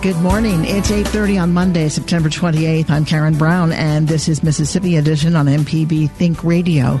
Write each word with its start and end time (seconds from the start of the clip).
Good 0.00 0.16
morning. 0.18 0.64
It's 0.64 0.92
8:30 0.92 1.42
on 1.42 1.52
Monday, 1.52 1.88
September 1.88 2.28
28th. 2.28 2.88
I'm 2.88 3.04
Karen 3.04 3.36
Brown 3.36 3.72
and 3.72 4.06
this 4.06 4.28
is 4.28 4.44
Mississippi 4.44 4.96
Edition 4.96 5.34
on 5.34 5.46
MPB 5.48 6.08
Think 6.12 6.44
Radio. 6.44 7.00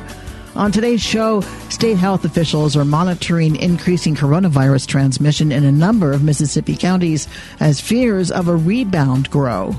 On 0.56 0.72
today's 0.72 1.00
show, 1.00 1.40
state 1.68 1.96
health 1.96 2.24
officials 2.24 2.76
are 2.76 2.84
monitoring 2.84 3.54
increasing 3.54 4.16
coronavirus 4.16 4.88
transmission 4.88 5.52
in 5.52 5.62
a 5.62 5.70
number 5.70 6.10
of 6.10 6.24
Mississippi 6.24 6.74
counties 6.76 7.28
as 7.60 7.80
fears 7.80 8.32
of 8.32 8.48
a 8.48 8.56
rebound 8.56 9.30
grow. 9.30 9.76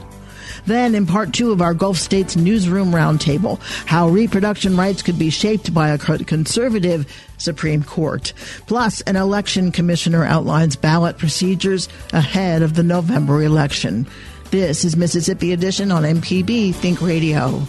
Then, 0.65 0.95
in 0.95 1.05
part 1.05 1.33
two 1.33 1.52
of 1.52 1.61
our 1.61 1.73
Gulf 1.73 1.97
States 1.97 2.35
Newsroom 2.35 2.91
Roundtable, 2.91 3.59
how 3.85 4.09
reproduction 4.09 4.77
rights 4.77 5.02
could 5.02 5.19
be 5.19 5.29
shaped 5.29 5.73
by 5.73 5.89
a 5.89 5.97
conservative 5.97 7.05
Supreme 7.38 7.83
Court. 7.83 8.33
Plus, 8.67 9.02
an 9.02 9.15
election 9.15 9.71
commissioner 9.71 10.23
outlines 10.25 10.75
ballot 10.75 11.17
procedures 11.17 11.89
ahead 12.13 12.61
of 12.61 12.75
the 12.75 12.83
November 12.83 13.41
election. 13.43 14.07
This 14.52 14.83
is 14.83 14.97
Mississippi 14.97 15.53
Edition 15.53 15.92
on 15.92 16.03
MPB 16.03 16.73
Think 16.75 17.02
Radio. 17.02 17.67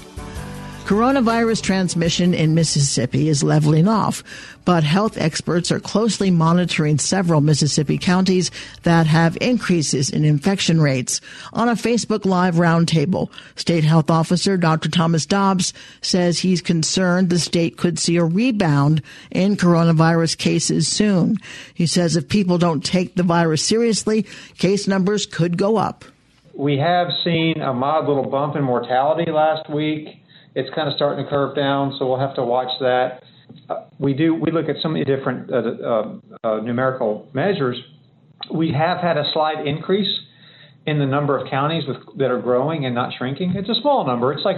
Coronavirus 0.90 1.62
transmission 1.62 2.34
in 2.34 2.56
Mississippi 2.56 3.28
is 3.28 3.44
leveling 3.44 3.86
off, 3.86 4.24
but 4.64 4.82
health 4.82 5.16
experts 5.16 5.70
are 5.70 5.78
closely 5.78 6.32
monitoring 6.32 6.98
several 6.98 7.40
Mississippi 7.40 7.96
counties 7.96 8.50
that 8.82 9.06
have 9.06 9.38
increases 9.40 10.10
in 10.10 10.24
infection 10.24 10.80
rates. 10.80 11.20
On 11.52 11.68
a 11.68 11.76
Facebook 11.76 12.24
Live 12.24 12.56
roundtable, 12.56 13.30
State 13.54 13.84
Health 13.84 14.10
Officer 14.10 14.56
Dr. 14.56 14.88
Thomas 14.88 15.26
Dobbs 15.26 15.72
says 16.02 16.40
he's 16.40 16.60
concerned 16.60 17.30
the 17.30 17.38
state 17.38 17.76
could 17.76 17.96
see 17.96 18.16
a 18.16 18.24
rebound 18.24 19.00
in 19.30 19.56
coronavirus 19.56 20.38
cases 20.38 20.88
soon. 20.88 21.36
He 21.72 21.86
says 21.86 22.16
if 22.16 22.28
people 22.28 22.58
don't 22.58 22.84
take 22.84 23.14
the 23.14 23.22
virus 23.22 23.62
seriously, 23.62 24.26
case 24.58 24.88
numbers 24.88 25.24
could 25.24 25.56
go 25.56 25.76
up. 25.76 26.04
We 26.52 26.78
have 26.78 27.12
seen 27.22 27.60
a 27.60 27.72
mild 27.72 28.08
little 28.08 28.28
bump 28.28 28.56
in 28.56 28.64
mortality 28.64 29.30
last 29.30 29.70
week 29.70 30.19
it's 30.54 30.72
kind 30.74 30.88
of 30.88 30.94
starting 30.96 31.24
to 31.24 31.30
curve 31.30 31.54
down, 31.54 31.94
so 31.98 32.06
we'll 32.06 32.18
have 32.18 32.34
to 32.36 32.44
watch 32.44 32.70
that. 32.80 33.22
Uh, 33.68 33.84
we 33.98 34.14
do 34.14 34.34
we 34.34 34.50
look 34.50 34.68
at 34.68 34.76
so 34.82 34.88
many 34.88 35.04
different 35.04 35.50
uh, 35.52 35.56
uh, 35.56 36.18
uh, 36.44 36.60
numerical 36.60 37.28
measures. 37.32 37.76
We 38.52 38.72
have 38.72 38.98
had 38.98 39.16
a 39.16 39.24
slight 39.32 39.66
increase 39.66 40.20
in 40.86 40.98
the 40.98 41.06
number 41.06 41.38
of 41.38 41.48
counties 41.50 41.84
with, 41.86 41.98
that 42.18 42.30
are 42.30 42.40
growing 42.40 42.86
and 42.86 42.94
not 42.94 43.12
shrinking. 43.16 43.52
It's 43.54 43.68
a 43.68 43.80
small 43.80 44.06
number. 44.06 44.32
It's 44.32 44.44
like 44.44 44.56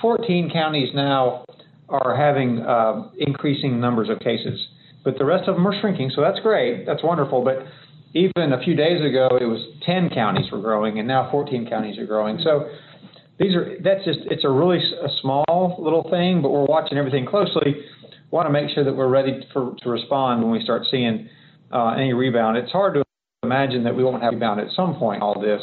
14 0.00 0.50
counties 0.52 0.90
now 0.94 1.44
are 1.88 2.16
having 2.16 2.60
uh, 2.60 3.10
increasing 3.18 3.80
numbers 3.80 4.08
of 4.08 4.18
cases, 4.20 4.68
but 5.04 5.18
the 5.18 5.24
rest 5.24 5.48
of 5.48 5.56
them 5.56 5.66
are 5.66 5.78
shrinking. 5.80 6.10
So 6.14 6.20
that's 6.20 6.40
great. 6.40 6.86
That's 6.86 7.02
wonderful. 7.02 7.44
But 7.44 7.66
even 8.14 8.52
a 8.52 8.62
few 8.62 8.74
days 8.74 9.00
ago, 9.04 9.36
it 9.40 9.44
was 9.44 9.60
10 9.84 10.10
counties 10.10 10.50
were 10.50 10.60
growing, 10.60 10.98
and 10.98 11.06
now 11.06 11.30
14 11.30 11.68
counties 11.68 11.98
are 11.98 12.06
growing. 12.06 12.38
So 12.42 12.68
these 13.38 13.54
are 13.54 13.76
that's 13.82 14.04
just 14.04 14.20
it's 14.30 14.44
a 14.44 14.50
really 14.50 14.78
a 14.78 15.08
small 15.20 15.76
little 15.78 16.08
thing, 16.10 16.40
but 16.42 16.50
we're 16.50 16.64
watching 16.64 16.98
everything 16.98 17.26
closely. 17.26 17.76
Want 18.30 18.46
to 18.46 18.52
make 18.52 18.70
sure 18.74 18.82
that 18.82 18.94
we're 18.94 19.08
ready 19.08 19.46
for, 19.52 19.74
to 19.82 19.88
respond 19.88 20.42
when 20.42 20.50
we 20.50 20.60
start 20.62 20.82
seeing 20.90 21.28
uh, 21.72 21.90
any 21.90 22.12
rebound. 22.12 22.56
It's 22.56 22.72
hard 22.72 22.94
to 22.94 23.04
imagine 23.42 23.84
that 23.84 23.94
we 23.94 24.02
won't 24.02 24.22
have 24.22 24.32
rebound 24.32 24.60
at 24.60 24.72
some 24.74 24.96
point. 24.96 25.22
All 25.22 25.40
this, 25.40 25.60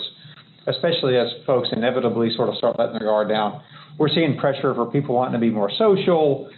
especially 0.68 1.18
as 1.18 1.28
folks 1.46 1.70
inevitably 1.72 2.34
sort 2.36 2.50
of 2.50 2.56
start 2.56 2.78
letting 2.78 2.94
their 2.94 3.08
guard 3.08 3.30
down. 3.30 3.62
We're 3.98 4.10
seeing 4.10 4.38
pressure 4.38 4.74
for 4.74 4.86
people 4.86 5.16
wanting 5.16 5.34
to 5.34 5.40
be 5.40 5.50
more 5.50 5.72
social, 5.78 6.50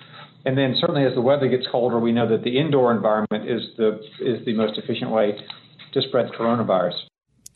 and 0.45 0.57
then 0.57 0.75
certainly 0.79 1.05
as 1.05 1.13
the 1.15 1.21
weather 1.21 1.47
gets 1.47 1.65
colder, 1.71 1.99
we 1.99 2.11
know 2.11 2.27
that 2.29 2.43
the 2.43 2.57
indoor 2.57 2.93
environment 2.93 3.49
is 3.49 3.61
the 3.77 3.99
is 4.19 4.45
the 4.45 4.53
most 4.53 4.77
efficient 4.77 5.11
way 5.11 5.33
to 5.93 6.01
spread 6.01 6.31
coronavirus. 6.37 6.93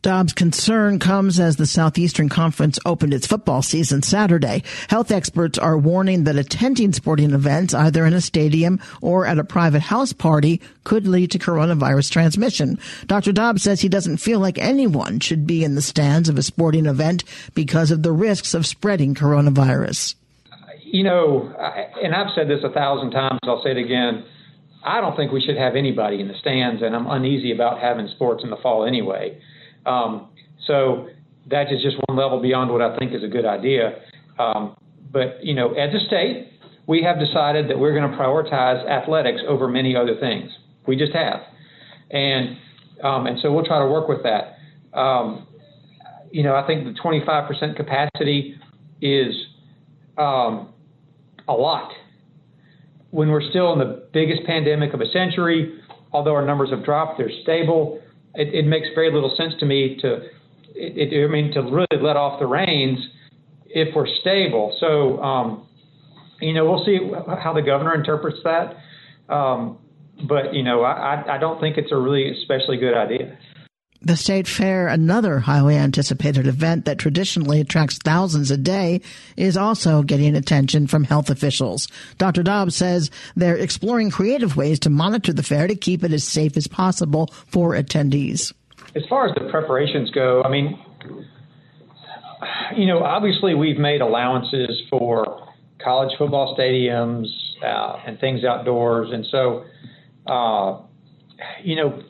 Dobbs' 0.01 0.31
concern 0.31 0.97
comes 0.97 1.41
as 1.41 1.57
the 1.57 1.65
Southeastern 1.65 2.29
Conference 2.29 2.79
opened 2.85 3.13
its 3.13 3.27
football 3.27 3.61
season 3.61 4.01
Saturday. 4.01 4.63
Health 4.89 5.11
experts 5.11 5.57
are 5.57 5.77
warning 5.77 6.23
that 6.23 6.37
attending 6.37 6.93
sporting 6.93 7.33
events, 7.33 7.73
either 7.73 8.05
in 8.05 8.13
a 8.13 8.21
stadium 8.21 8.79
or 9.01 9.25
at 9.25 9.39
a 9.39 9.43
private 9.43 9.81
house 9.81 10.13
party, 10.13 10.61
could 10.85 11.05
lead 11.05 11.31
to 11.31 11.39
coronavirus 11.39 12.11
transmission. 12.11 12.79
Dr. 13.07 13.33
Dobbs 13.33 13.63
says 13.63 13.81
he 13.81 13.89
doesn't 13.89 14.17
feel 14.17 14.39
like 14.39 14.57
anyone 14.57 15.19
should 15.19 15.45
be 15.45 15.65
in 15.65 15.75
the 15.75 15.81
stands 15.81 16.29
of 16.29 16.38
a 16.38 16.43
sporting 16.43 16.85
event 16.85 17.25
because 17.53 17.91
of 17.91 18.01
the 18.01 18.13
risks 18.13 18.53
of 18.53 18.65
spreading 18.65 19.13
coronavirus. 19.13 20.15
You 20.85 21.03
know, 21.03 21.53
and 22.01 22.15
I've 22.15 22.33
said 22.35 22.47
this 22.47 22.63
a 22.63 22.71
thousand 22.71 23.11
times, 23.11 23.39
I'll 23.43 23.61
say 23.61 23.71
it 23.71 23.77
again. 23.77 24.23
I 24.81 25.01
don't 25.01 25.17
think 25.17 25.33
we 25.33 25.41
should 25.41 25.57
have 25.57 25.75
anybody 25.75 26.21
in 26.21 26.29
the 26.29 26.35
stands, 26.35 26.81
and 26.81 26.95
I'm 26.95 27.05
uneasy 27.05 27.51
about 27.51 27.81
having 27.81 28.07
sports 28.07 28.45
in 28.45 28.49
the 28.49 28.55
fall 28.55 28.85
anyway. 28.85 29.38
Um, 29.85 30.29
so 30.66 31.07
that 31.50 31.72
is 31.72 31.81
just 31.81 31.97
one 32.07 32.17
level 32.17 32.41
beyond 32.41 32.72
what 32.72 32.81
I 32.81 32.97
think 32.97 33.13
is 33.13 33.23
a 33.23 33.28
good 33.28 33.45
idea. 33.45 34.00
Um, 34.38 34.75
but 35.12 35.44
you 35.44 35.53
know, 35.53 35.73
as 35.73 35.94
a 35.94 36.06
state, 36.06 36.47
we 36.88 37.03
have 37.03 37.19
decided 37.19 37.69
that 37.69 37.78
we're 37.78 37.94
going 37.94 38.09
to 38.09 38.18
prioritize 38.18 38.88
athletics 38.88 39.41
over 39.47 39.68
many 39.68 39.95
other 39.95 40.16
things. 40.19 40.51
We 40.88 40.95
just 40.95 41.13
have, 41.13 41.42
and 42.09 42.57
um, 43.03 43.27
and 43.27 43.39
so 43.42 43.53
we'll 43.53 43.65
try 43.65 43.80
to 43.80 43.88
work 43.88 44.07
with 44.07 44.24
that. 44.24 44.57
Um, 44.98 45.48
you 46.31 46.44
know, 46.44 46.56
I 46.56 46.65
think 46.68 46.83
the 46.83 47.00
25% 47.00 47.75
capacity 47.75 48.56
is 49.01 49.33
um, 50.18 50.74
a 51.48 51.53
lot. 51.53 51.92
When 53.12 53.30
we're 53.30 53.48
still 53.50 53.74
in 53.74 53.80
the 53.80 54.07
biggest 54.13 54.44
pandemic 54.45 54.94
of 54.94 55.01
a 55.01 55.07
century, 55.07 55.80
although 56.12 56.36
our 56.36 56.45
numbers 56.45 56.69
have 56.69 56.83
dropped, 56.83 57.18
they're 57.18 57.31
stable 57.42 58.01
it, 58.39 58.53
it 58.56 58.65
makes 58.65 58.88
very 58.95 59.12
little 59.12 59.33
sense 59.36 59.53
to 59.59 59.65
me 59.65 59.97
to, 60.01 60.15
it, 60.74 61.13
it, 61.13 61.25
I 61.25 61.27
mean, 61.27 61.51
to 61.53 61.62
really 61.62 62.01
let 62.01 62.15
off 62.15 62.39
the 62.39 62.47
reins 62.47 63.00
if 63.65 63.94
we're 63.94 64.07
stable. 64.21 64.75
So, 64.80 65.21
um, 65.21 65.68
you 66.39 66.53
know, 66.53 66.63
we'll 66.63 66.86
see 66.86 67.00
how 67.44 67.53
the 67.53 67.62
governor 67.62 67.94
interprets 67.94 68.38
that. 68.45 68.77
Um, 69.33 69.77
but 70.27 70.53
you 70.53 70.63
know, 70.63 70.83
I, 70.83 71.36
I 71.36 71.38
don't 71.38 71.59
think 71.59 71.77
it's 71.77 71.91
a 71.91 71.97
really 71.97 72.31
especially 72.31 72.77
good 72.77 72.94
idea. 72.94 73.38
The 74.01 74.16
state 74.16 74.48
fair, 74.48 74.88
another 74.88 75.40
highly 75.40 75.75
anticipated 75.75 76.48
event 76.48 76.86
that 76.86 77.00
traditionally 77.00 77.60
attracts 77.60 77.98
thousands 77.98 78.50
a 78.50 78.56
day, 78.56 79.01
is 79.36 79.57
also 79.57 80.04
getting 80.04 80.36
attention 80.36 80.88
from 80.88 81.04
health 81.04 81.30
officials. 81.30 81.90
Dr. 82.18 82.42
Dobbs 82.42 82.78
says 82.78 83.12
they're 83.36 83.57
exploring 83.57 84.10
creative 84.10 84.56
ways 84.56 84.80
to 84.80 84.90
monitor 84.90 85.34
the 85.34 85.44
fair 85.44 85.68
to 85.68 85.75
keep 85.75 86.04
it 86.06 86.13
as 86.13 86.24
safe 86.24 86.56
as 86.56 86.66
possible 86.66 87.28
for 87.48 87.74
attendees. 87.74 88.54
As 88.96 89.04
far 89.10 89.28
as 89.28 89.36
the 89.36 89.50
preparations 89.51 90.12
go, 90.12 90.44
I 90.44 90.50
mean, 90.50 90.80
you 92.75 92.88
know, 92.88 93.04
obviously 93.04 93.54
we've 93.54 93.78
made 93.78 94.00
allowances 94.00 94.81
for 94.90 95.46
college 95.84 96.18
football 96.18 96.56
stadiums 96.57 97.28
uh, 97.62 97.98
and 98.07 98.18
things 98.19 98.46
outdoors, 98.46 99.10
and 99.12 99.25
so, 99.30 99.66
uh, 100.25 100.80
you 101.63 101.75
know, 101.75 102.01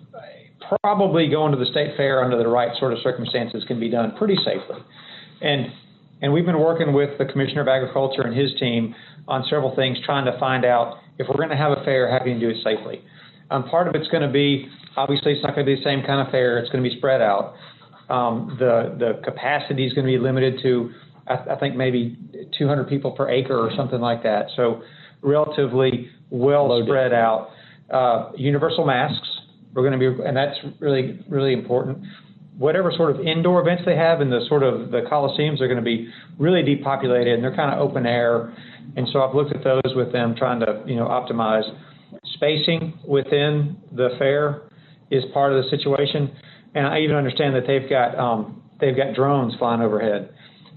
probably 0.84 1.30
going 1.30 1.52
to 1.52 1.58
the 1.58 1.66
state 1.66 1.96
fair 1.98 2.24
under 2.24 2.38
the 2.38 2.48
right 2.48 2.78
sort 2.80 2.94
of 2.94 3.00
circumstances 3.04 3.64
can 3.68 3.80
be 3.80 3.90
done 3.90 4.16
pretty 4.18 4.36
safely. 4.38 4.82
And 5.42 5.68
and 6.22 6.34
we've 6.34 6.46
been 6.46 6.60
working 6.60 6.92
with 6.92 7.18
the 7.18 7.26
Commissioner 7.26 7.62
of 7.62 7.70
Agriculture 7.70 8.24
and 8.24 8.38
his 8.38 8.52
team 8.60 8.94
on 9.28 9.46
several 9.50 9.74
things, 9.76 9.98
trying 10.06 10.26
to 10.26 10.38
find 10.38 10.66
out 10.66 10.98
if 11.18 11.28
we're 11.30 11.38
going 11.38 11.50
to 11.50 11.56
have 11.56 11.72
a 11.72 11.82
fair, 11.86 12.12
how 12.12 12.20
can 12.20 12.34
you 12.34 12.40
do 12.40 12.50
it 12.50 12.58
safely. 12.62 13.02
Um, 13.52 13.70
part 13.70 13.88
of 13.88 13.96
it's 13.96 14.10
going 14.10 14.24
to 14.24 14.32
be 14.32 14.68
obviously 14.98 15.32
it's 15.34 15.44
not 15.44 15.56
going 15.56 15.66
to 15.66 15.72
be 15.72 15.76
the 15.78 15.84
same 15.84 16.04
kind 16.04 16.26
of 16.26 16.32
fair; 16.32 16.60
it's 16.60 16.70
going 16.72 16.84
to 16.84 16.90
be 16.90 16.96
spread 16.98 17.22
out. 17.22 17.56
Um, 18.10 18.58
the 18.60 18.96
the 18.98 19.22
capacity 19.24 19.86
is 19.86 19.94
going 19.94 20.06
to 20.06 20.12
be 20.12 20.20
limited 20.20 20.60
to 20.64 20.92
I, 21.28 21.54
I 21.54 21.60
think 21.60 21.76
maybe 21.76 22.18
200 22.58 22.90
people 22.90 23.12
per 23.12 23.30
acre 23.30 23.58
or 23.58 23.72
something 23.76 24.02
like 24.02 24.24
that. 24.24 24.48
So 24.56 24.82
relatively 25.22 26.10
well 26.30 26.70
Loaded. 26.70 26.88
spread 26.88 27.14
out. 27.14 27.50
Uh, 27.90 28.32
universal 28.36 28.86
masks 28.86 29.28
we're 29.74 29.88
going 29.88 30.00
to 30.00 30.12
be, 30.12 30.24
and 30.24 30.36
that's 30.36 30.58
really, 30.80 31.24
really 31.28 31.54
important. 31.54 32.00
Whatever 32.58 32.92
sort 32.96 33.16
of 33.16 33.26
indoor 33.26 33.62
events 33.62 33.84
they 33.86 33.96
have 33.96 34.22
in 34.22 34.30
the 34.30 34.42
sort 34.50 34.64
of 34.64 34.92
the 34.92 35.02
coliseums 35.10 35.62
are 35.62 35.68
going 35.68 35.78
to 35.78 35.84
be 35.84 36.10
really 36.38 36.64
depopulated 36.64 37.34
and 37.34 37.44
they're 37.44 37.56
kind 37.56 37.74
of 37.74 37.80
open 37.80 38.06
air. 38.06 38.54
And 38.98 39.08
so 39.14 39.22
I've 39.22 39.34
looked 39.34 39.56
at 39.56 39.64
those 39.64 39.96
with 39.96 40.12
them, 40.12 40.36
trying 40.36 40.60
to, 40.62 40.84
you 40.86 40.96
know, 40.96 41.08
optimize 41.08 41.64
spacing 42.34 43.00
within 43.08 43.78
the 43.92 44.10
fair 44.18 44.64
is 45.12 45.24
part 45.34 45.54
of 45.54 45.64
the 45.64 45.70
situation. 45.70 46.32
And 46.76 46.86
I 46.86 47.00
even 47.00 47.16
understand 47.16 47.56
that 47.56 47.66
they've 47.66 47.90
got 47.90 48.18
um, 48.18 48.62
they've 48.80 48.96
got 48.96 49.16
drones 49.16 49.54
flying 49.58 49.82
overhead 49.82 50.30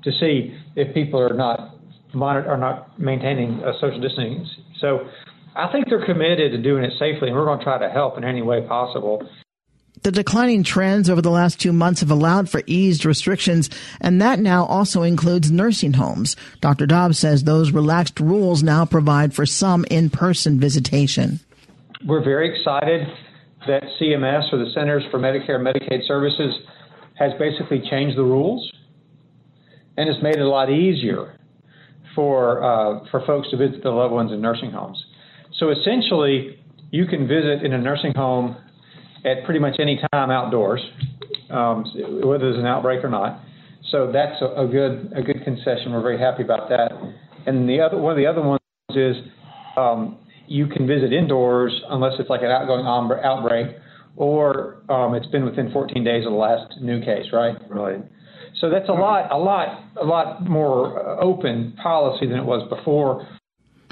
to 0.04 0.12
see 0.12 0.56
if 0.76 0.94
people 0.94 1.20
are 1.20 1.34
not 1.34 1.76
monitor 2.14 2.50
are 2.50 2.58
not 2.58 2.98
maintaining 2.98 3.60
a 3.60 3.72
social 3.80 4.00
distancing. 4.00 4.46
So 4.80 5.08
I 5.54 5.70
think 5.70 5.88
they're 5.88 6.04
committed 6.04 6.52
to 6.52 6.58
doing 6.58 6.84
it 6.84 6.92
safely, 6.98 7.28
and 7.28 7.36
we're 7.36 7.44
going 7.44 7.58
to 7.58 7.64
try 7.64 7.78
to 7.78 7.90
help 7.90 8.16
in 8.16 8.24
any 8.24 8.42
way 8.42 8.62
possible. 8.66 9.28
The 10.02 10.10
declining 10.10 10.64
trends 10.64 11.08
over 11.08 11.22
the 11.22 11.30
last 11.30 11.60
two 11.60 11.72
months 11.72 12.00
have 12.00 12.10
allowed 12.10 12.48
for 12.48 12.62
eased 12.66 13.04
restrictions, 13.04 13.70
and 14.00 14.20
that 14.20 14.40
now 14.40 14.64
also 14.64 15.02
includes 15.02 15.52
nursing 15.52 15.92
homes. 15.92 16.34
Dr. 16.60 16.86
Dobbs 16.86 17.18
says 17.18 17.44
those 17.44 17.70
relaxed 17.70 18.18
rules 18.18 18.62
now 18.62 18.84
provide 18.84 19.34
for 19.34 19.46
some 19.46 19.84
in 19.90 20.10
person 20.10 20.58
visitation. 20.58 21.38
We're 22.04 22.24
very 22.24 22.50
excited 22.50 23.06
that 23.68 23.84
CMS, 24.00 24.52
or 24.52 24.58
the 24.58 24.72
Centers 24.74 25.04
for 25.10 25.20
Medicare 25.20 25.54
and 25.54 25.66
Medicaid 25.66 26.06
Services, 26.08 26.52
has 27.14 27.32
basically 27.38 27.80
changed 27.88 28.16
the 28.18 28.24
rules 28.24 28.72
and 29.96 30.08
has 30.08 30.20
made 30.20 30.34
it 30.34 30.40
a 30.40 30.48
lot 30.48 30.68
easier 30.70 31.38
for, 32.16 32.62
uh, 32.64 33.08
for 33.10 33.24
folks 33.24 33.50
to 33.50 33.56
visit 33.56 33.82
their 33.82 33.92
loved 33.92 34.12
ones 34.12 34.32
in 34.32 34.40
nursing 34.40 34.72
homes. 34.72 35.04
So 35.62 35.70
essentially, 35.70 36.58
you 36.90 37.06
can 37.06 37.28
visit 37.28 37.64
in 37.64 37.72
a 37.72 37.78
nursing 37.78 38.12
home 38.16 38.56
at 39.24 39.44
pretty 39.44 39.60
much 39.60 39.76
any 39.78 40.00
time 40.10 40.28
outdoors, 40.28 40.80
um, 41.50 41.84
whether 42.24 42.50
there's 42.50 42.58
an 42.58 42.66
outbreak 42.66 43.04
or 43.04 43.08
not. 43.08 43.40
So 43.92 44.10
that's 44.12 44.42
a, 44.42 44.62
a, 44.62 44.66
good 44.66 45.12
a 45.14 45.22
good 45.22 45.44
concession. 45.44 45.92
We're 45.92 46.02
very 46.02 46.18
happy 46.18 46.42
about 46.42 46.68
that. 46.70 46.90
And 47.46 47.68
the 47.68 47.80
other 47.80 47.96
one 47.96 48.10
of 48.10 48.16
the 48.16 48.26
other 48.26 48.42
ones 48.42 48.58
is 48.88 49.14
um, 49.76 50.18
you 50.48 50.66
can 50.66 50.84
visit 50.84 51.12
indoors 51.12 51.72
unless 51.90 52.14
it's 52.18 52.28
like 52.28 52.40
an 52.42 52.50
outgoing 52.50 52.84
outbreak 52.84 53.76
or 54.16 54.82
um, 54.88 55.14
it's 55.14 55.28
been 55.28 55.44
within 55.44 55.70
14 55.70 56.02
days 56.02 56.26
of 56.26 56.32
the 56.32 56.38
last 56.38 56.72
new 56.80 57.00
case, 57.04 57.26
right? 57.32 57.54
Right. 57.70 58.00
So 58.60 58.68
that's 58.68 58.88
a 58.88 58.92
lot, 58.92 59.30
a 59.30 59.38
lot, 59.38 59.84
a 60.00 60.04
lot 60.04 60.44
more 60.44 61.22
open 61.22 61.74
policy 61.80 62.26
than 62.26 62.38
it 62.38 62.44
was 62.44 62.68
before. 62.68 63.28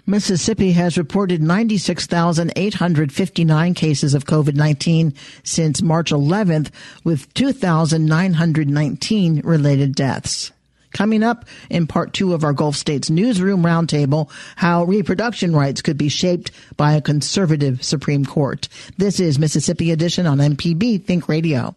Mississippi 0.07 0.73
has 0.73 0.99
reported 0.99 1.43
96,859 1.43 3.75
cases 3.75 4.15
of 4.15 4.25
COVID-19 4.25 5.15
since 5.45 5.83
March 5.83 6.11
11th, 6.11 6.71
with 7.05 7.33
2,919 7.35 9.41
related 9.45 9.95
deaths. 9.95 10.51
Coming 10.93 11.23
up 11.23 11.45
in 11.69 11.87
part 11.87 12.13
two 12.13 12.35
of 12.35 12.43
our 12.43 12.53
Gulf 12.53 12.75
States 12.75 13.11
Newsroom 13.11 13.63
Roundtable, 13.63 14.29
how 14.57 14.83
reproduction 14.85 15.55
rights 15.55 15.83
could 15.83 15.97
be 15.97 16.09
shaped 16.09 16.51
by 16.77 16.95
a 16.95 17.01
conservative 17.01 17.85
Supreme 17.85 18.25
Court. 18.25 18.69
This 18.99 19.21
is 19.21 19.39
Mississippi 19.39 19.93
Edition 19.93 20.27
on 20.27 20.39
MPB 20.39 21.05
Think 21.05 21.29
Radio. 21.29 21.77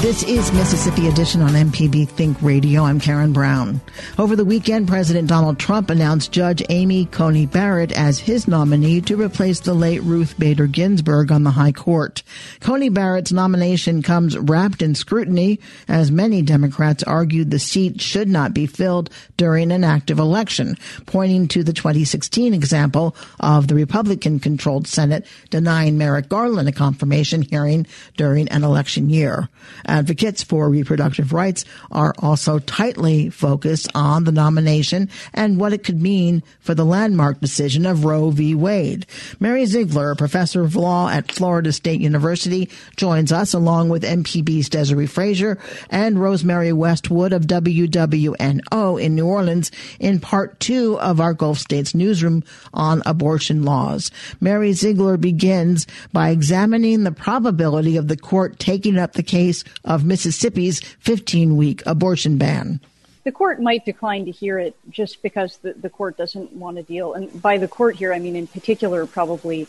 This 0.00 0.22
is 0.22 0.52
Mississippi 0.52 1.08
Edition 1.08 1.42
on 1.42 1.54
MPB 1.54 2.08
Think 2.08 2.40
Radio. 2.40 2.84
I'm 2.84 3.00
Karen 3.00 3.32
Brown. 3.32 3.80
Over 4.16 4.36
the 4.36 4.44
weekend, 4.44 4.86
President 4.86 5.28
Donald 5.28 5.58
Trump 5.58 5.90
announced 5.90 6.30
Judge 6.30 6.62
Amy 6.68 7.06
Coney 7.06 7.46
Barrett 7.46 7.90
as 7.90 8.20
his 8.20 8.46
nominee 8.46 9.00
to 9.00 9.20
replace 9.20 9.58
the 9.58 9.74
late 9.74 10.00
Ruth 10.04 10.38
Bader 10.38 10.68
Ginsburg 10.68 11.32
on 11.32 11.42
the 11.42 11.50
High 11.50 11.72
Court. 11.72 12.22
Coney 12.60 12.90
Barrett's 12.90 13.32
nomination 13.32 14.00
comes 14.00 14.38
wrapped 14.38 14.82
in 14.82 14.94
scrutiny, 14.94 15.58
as 15.88 16.12
many 16.12 16.42
Democrats 16.42 17.02
argued 17.02 17.50
the 17.50 17.58
seat 17.58 18.00
should 18.00 18.28
not 18.28 18.54
be 18.54 18.66
filled 18.66 19.10
during 19.36 19.72
an 19.72 19.82
active 19.82 20.20
election, 20.20 20.76
pointing 21.06 21.48
to 21.48 21.64
the 21.64 21.72
2016 21.72 22.54
example 22.54 23.16
of 23.40 23.66
the 23.66 23.74
Republican-controlled 23.74 24.86
Senate 24.86 25.26
denying 25.50 25.98
Merrick 25.98 26.28
Garland 26.28 26.68
a 26.68 26.72
confirmation 26.72 27.42
hearing 27.42 27.84
during 28.16 28.46
an 28.50 28.62
election 28.62 29.10
year. 29.10 29.48
Advocates 29.88 30.42
for 30.42 30.68
reproductive 30.68 31.32
rights 31.32 31.64
are 31.90 32.14
also 32.18 32.58
tightly 32.58 33.30
focused 33.30 33.90
on 33.94 34.24
the 34.24 34.32
nomination 34.32 35.08
and 35.34 35.58
what 35.58 35.72
it 35.72 35.82
could 35.82 36.00
mean 36.00 36.42
for 36.60 36.74
the 36.74 36.84
landmark 36.84 37.40
decision 37.40 37.86
of 37.86 38.04
Roe 38.04 38.30
v. 38.30 38.54
Wade. 38.54 39.06
Mary 39.40 39.64
Ziegler, 39.66 40.14
professor 40.14 40.62
of 40.62 40.76
law 40.76 41.08
at 41.08 41.32
Florida 41.32 41.72
State 41.72 42.00
University, 42.00 42.70
joins 42.96 43.32
us 43.32 43.54
along 43.54 43.88
with 43.88 44.02
MPB's 44.02 44.68
Desare 44.68 45.08
Frazier 45.08 45.58
and 45.90 46.20
Rosemary 46.20 46.72
Westwood 46.72 47.32
of 47.32 47.46
WWNO 47.46 49.00
in 49.00 49.14
New 49.14 49.26
Orleans 49.26 49.70
in 49.98 50.20
part 50.20 50.60
two 50.60 50.98
of 51.00 51.20
our 51.20 51.34
Gulf 51.34 51.58
States 51.58 51.94
newsroom 51.94 52.44
on 52.74 53.02
abortion 53.06 53.64
laws. 53.64 54.10
Mary 54.40 54.72
Ziegler 54.72 55.16
begins 55.16 55.86
by 56.12 56.30
examining 56.30 57.04
the 57.04 57.12
probability 57.12 57.96
of 57.96 58.08
the 58.08 58.16
court 58.16 58.58
taking 58.58 58.98
up 58.98 59.14
the 59.14 59.22
case 59.22 59.64
of 59.84 60.04
Mississippi's 60.04 60.80
15 60.80 61.56
week 61.56 61.82
abortion 61.86 62.38
ban. 62.38 62.80
The 63.24 63.32
court 63.32 63.60
might 63.60 63.84
decline 63.84 64.24
to 64.24 64.30
hear 64.30 64.58
it 64.58 64.74
just 64.90 65.22
because 65.22 65.58
the, 65.58 65.74
the 65.74 65.90
court 65.90 66.16
doesn't 66.16 66.52
want 66.52 66.76
to 66.78 66.82
deal. 66.82 67.14
And 67.14 67.42
by 67.42 67.58
the 67.58 67.68
court 67.68 67.96
here, 67.96 68.12
I 68.12 68.18
mean 68.18 68.36
in 68.36 68.46
particular, 68.46 69.04
probably 69.06 69.66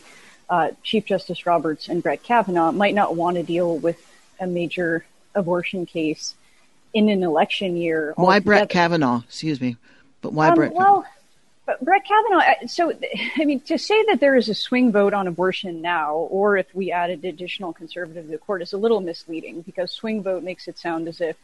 uh, 0.48 0.70
Chief 0.82 1.04
Justice 1.04 1.46
Roberts 1.46 1.88
and 1.88 2.02
Brett 2.02 2.22
Kavanaugh 2.22 2.72
might 2.72 2.94
not 2.94 3.16
want 3.16 3.36
to 3.36 3.42
deal 3.42 3.76
with 3.76 3.98
a 4.40 4.46
major 4.46 5.04
abortion 5.34 5.86
case 5.86 6.34
in 6.94 7.08
an 7.08 7.22
election 7.22 7.76
year. 7.76 8.14
Why 8.16 8.40
Brett 8.40 8.68
Kavanaugh? 8.68 9.22
Excuse 9.24 9.60
me. 9.60 9.76
But 10.22 10.32
why 10.32 10.48
um, 10.48 10.54
Brett? 10.54 10.72
Well, 10.72 11.02
but 11.02 11.19
Brett 11.82 12.04
Kavanaugh, 12.04 12.44
uh, 12.62 12.66
so, 12.66 12.92
I 13.36 13.44
mean, 13.44 13.60
to 13.60 13.78
say 13.78 14.04
that 14.06 14.20
there 14.20 14.36
is 14.36 14.48
a 14.48 14.54
swing 14.54 14.92
vote 14.92 15.14
on 15.14 15.26
abortion 15.26 15.80
now, 15.80 16.14
or 16.14 16.56
if 16.56 16.74
we 16.74 16.92
added 16.92 17.24
additional 17.24 17.72
conservative 17.72 18.24
to 18.26 18.30
the 18.30 18.38
court, 18.38 18.62
is 18.62 18.72
a 18.72 18.78
little 18.78 19.00
misleading 19.00 19.62
because 19.62 19.90
swing 19.90 20.22
vote 20.22 20.42
makes 20.42 20.68
it 20.68 20.78
sound 20.78 21.08
as 21.08 21.20
if 21.20 21.36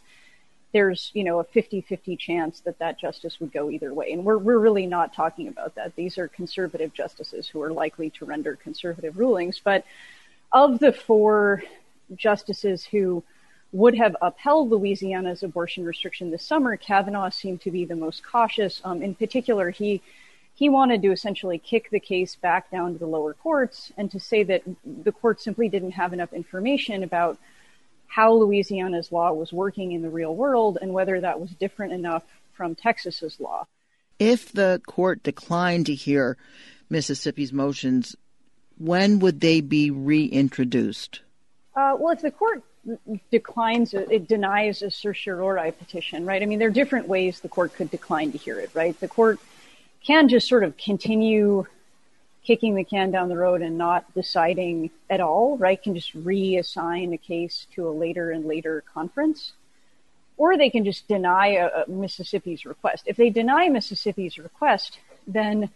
there's, 0.72 1.10
you 1.14 1.24
know, 1.24 1.40
a 1.40 1.44
50-50 1.44 2.18
chance 2.18 2.60
that 2.60 2.78
that 2.78 2.98
justice 2.98 3.40
would 3.40 3.52
go 3.52 3.70
either 3.70 3.94
way. 3.94 4.12
And 4.12 4.24
we're, 4.24 4.38
we're 4.38 4.58
really 4.58 4.86
not 4.86 5.14
talking 5.14 5.48
about 5.48 5.74
that. 5.76 5.94
These 5.96 6.18
are 6.18 6.28
conservative 6.28 6.92
justices 6.92 7.48
who 7.48 7.62
are 7.62 7.72
likely 7.72 8.10
to 8.10 8.24
render 8.24 8.56
conservative 8.56 9.18
rulings. 9.18 9.60
But 9.62 9.84
of 10.52 10.78
the 10.78 10.92
four 10.92 11.62
justices 12.14 12.84
who 12.84 13.22
would 13.72 13.96
have 13.96 14.16
upheld 14.22 14.70
Louisiana's 14.70 15.42
abortion 15.42 15.84
restriction 15.84 16.30
this 16.30 16.44
summer, 16.44 16.76
Kavanaugh 16.76 17.30
seemed 17.30 17.60
to 17.62 17.70
be 17.70 17.84
the 17.84 17.96
most 17.96 18.22
cautious. 18.24 18.80
Um, 18.84 19.02
in 19.02 19.14
particular, 19.14 19.70
he 19.70 20.02
he 20.54 20.70
wanted 20.70 21.02
to 21.02 21.12
essentially 21.12 21.58
kick 21.58 21.90
the 21.90 22.00
case 22.00 22.34
back 22.34 22.70
down 22.70 22.94
to 22.94 22.98
the 22.98 23.06
lower 23.06 23.34
courts 23.34 23.92
and 23.98 24.10
to 24.10 24.18
say 24.18 24.42
that 24.42 24.62
the 24.84 25.12
court 25.12 25.40
simply 25.40 25.68
didn't 25.68 25.90
have 25.90 26.14
enough 26.14 26.32
information 26.32 27.02
about 27.02 27.38
how 28.06 28.32
Louisiana's 28.32 29.12
law 29.12 29.32
was 29.32 29.52
working 29.52 29.92
in 29.92 30.00
the 30.00 30.08
real 30.08 30.34
world 30.34 30.78
and 30.80 30.94
whether 30.94 31.20
that 31.20 31.38
was 31.38 31.50
different 31.50 31.92
enough 31.92 32.22
from 32.54 32.74
Texas's 32.74 33.38
law. 33.38 33.66
If 34.18 34.50
the 34.52 34.80
court 34.86 35.22
declined 35.22 35.86
to 35.86 35.94
hear 35.94 36.38
Mississippi's 36.88 37.52
motions, 37.52 38.16
when 38.78 39.18
would 39.18 39.40
they 39.40 39.60
be 39.60 39.90
reintroduced? 39.90 41.20
Uh, 41.74 41.96
well, 41.98 42.14
if 42.14 42.22
the 42.22 42.30
court 42.30 42.62
declines, 43.30 43.94
it 43.94 44.28
denies 44.28 44.82
a 44.82 44.90
certiorari 44.90 45.72
petition, 45.72 46.24
right? 46.24 46.42
I 46.42 46.46
mean, 46.46 46.58
there 46.58 46.68
are 46.68 46.72
different 46.72 47.08
ways 47.08 47.40
the 47.40 47.48
court 47.48 47.74
could 47.74 47.90
decline 47.90 48.32
to 48.32 48.38
hear 48.38 48.58
it, 48.60 48.70
right? 48.74 48.98
The 48.98 49.08
court 49.08 49.40
can 50.04 50.28
just 50.28 50.48
sort 50.48 50.64
of 50.64 50.76
continue 50.76 51.66
kicking 52.44 52.76
the 52.76 52.84
can 52.84 53.10
down 53.10 53.28
the 53.28 53.36
road 53.36 53.60
and 53.60 53.76
not 53.76 54.12
deciding 54.14 54.90
at 55.10 55.20
all, 55.20 55.58
right? 55.58 55.82
Can 55.82 55.94
just 55.94 56.16
reassign 56.16 57.12
a 57.12 57.18
case 57.18 57.66
to 57.74 57.88
a 57.88 57.90
later 57.90 58.30
and 58.30 58.44
later 58.44 58.84
conference. 58.94 59.52
Or 60.36 60.56
they 60.56 60.70
can 60.70 60.84
just 60.84 61.08
deny 61.08 61.54
a, 61.54 61.66
a 61.66 61.90
Mississippi's 61.90 62.64
request. 62.64 63.04
If 63.06 63.16
they 63.16 63.30
deny 63.30 63.68
Mississippi's 63.68 64.38
request, 64.38 65.00
then 65.26 65.70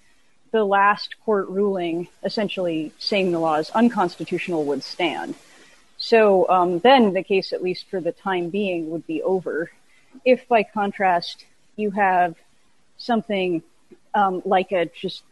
the 0.52 0.64
last 0.64 1.16
court 1.24 1.48
ruling 1.48 2.08
essentially 2.22 2.92
saying 2.98 3.32
the 3.32 3.38
law 3.38 3.56
is 3.56 3.70
unconstitutional 3.70 4.64
would 4.64 4.82
stand. 4.82 5.34
So 6.02 6.48
um, 6.48 6.78
then 6.78 7.12
the 7.12 7.22
case, 7.22 7.52
at 7.52 7.62
least 7.62 7.88
for 7.90 8.00
the 8.00 8.10
time 8.10 8.48
being, 8.48 8.90
would 8.90 9.06
be 9.06 9.22
over. 9.22 9.70
If 10.24 10.48
by 10.48 10.62
contrast 10.64 11.44
you 11.76 11.90
have 11.90 12.34
something 12.96 13.62
um, 14.14 14.42
like 14.46 14.72
a 14.72 14.86
just 14.86 15.22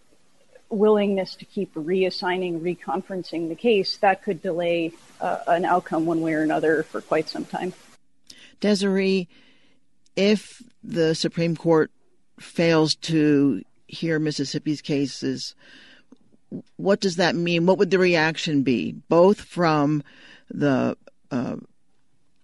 willingness 0.69 1.35
to 1.37 1.47
keep 1.47 1.73
reassigning, 1.73 2.61
reconferencing 2.61 3.49
the 3.49 3.55
case, 3.55 3.97
that 3.97 4.23
could 4.23 4.43
delay 4.43 4.93
uh, 5.23 5.39
an 5.47 5.65
outcome 5.65 6.05
one 6.05 6.21
way 6.21 6.35
or 6.35 6.43
another 6.43 6.83
for 6.83 7.01
quite 7.01 7.31
some 7.31 7.47
time. 7.47 7.73
Desare, 8.61 9.27
if 10.17 10.63
the 10.85 11.15
Supreme 11.15 11.57
Court 11.57 11.91
fails 12.39 12.95
to 12.97 13.63
hear 13.87 14.19
Mississippi's 14.19 14.83
cases, 14.83 15.55
what 16.77 17.01
does 17.01 17.17
that 17.17 17.35
mean? 17.35 17.65
What 17.65 17.79
would 17.79 17.91
the 17.91 17.99
reaction 17.99 18.63
be, 18.63 18.93
both 19.09 19.41
from 19.41 20.03
the 20.51 20.97
uh, 21.31 21.57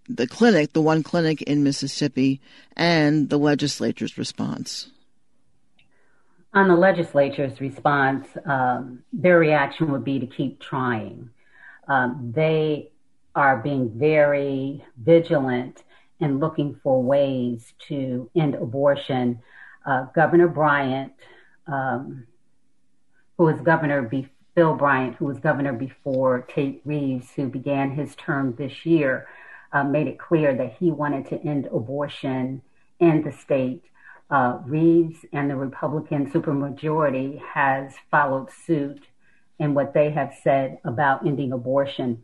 the 0.09 0.27
clinic, 0.27 0.73
the 0.73 0.83
one 0.83 1.03
clinic 1.03 1.43
in 1.43 1.65
Mississippi, 1.65 2.41
and 2.77 3.31
the 3.31 3.39
legislature's 3.39 4.19
response? 4.19 4.91
On 6.53 6.69
the 6.69 6.77
legislature's 6.77 7.61
response, 7.61 8.29
um, 8.45 9.03
their 9.13 9.39
reaction 9.39 9.91
would 9.91 10.05
be 10.05 10.21
to 10.21 10.27
keep 10.27 10.61
trying. 10.61 11.31
Um, 11.89 12.33
they 12.35 12.91
are 13.35 13.57
being 13.57 13.91
very 13.99 14.85
vigilant 14.97 15.83
and 16.21 16.39
looking 16.39 16.79
for 16.83 17.03
ways 17.03 17.75
to 17.89 18.31
end 18.37 18.55
abortion. 18.55 19.41
Uh, 19.85 20.05
Governor 20.15 20.49
Bryant, 20.49 21.13
um, 21.67 22.27
who 23.37 23.45
was 23.45 23.61
governor, 23.63 24.03
be- 24.03 24.29
Phil 24.55 24.75
Bryant, 24.75 25.17
who 25.17 25.27
was 25.27 25.39
governor 25.39 25.73
before 25.73 26.43
Tate 26.43 26.81
Reeves, 26.85 27.31
who 27.35 27.49
began 27.49 27.91
his 27.91 28.15
term 28.15 28.55
this 28.57 28.87
year, 28.87 29.27
uh, 29.73 29.83
made 29.83 30.07
it 30.07 30.19
clear 30.19 30.55
that 30.55 30.77
he 30.79 30.91
wanted 30.91 31.27
to 31.29 31.41
end 31.43 31.67
abortion 31.67 32.63
in 33.01 33.23
the 33.23 33.33
state 33.33 33.83
uh, 34.31 34.59
Reeves 34.65 35.25
and 35.33 35.51
the 35.51 35.57
Republican 35.57 36.31
supermajority 36.31 37.41
has 37.43 37.93
followed 38.11 38.51
suit 38.51 39.05
in 39.59 39.75
what 39.75 39.95
they 39.95 40.11
have 40.11 40.35
said 40.43 40.79
about 40.85 41.27
ending 41.27 41.53
abortion. 41.53 42.23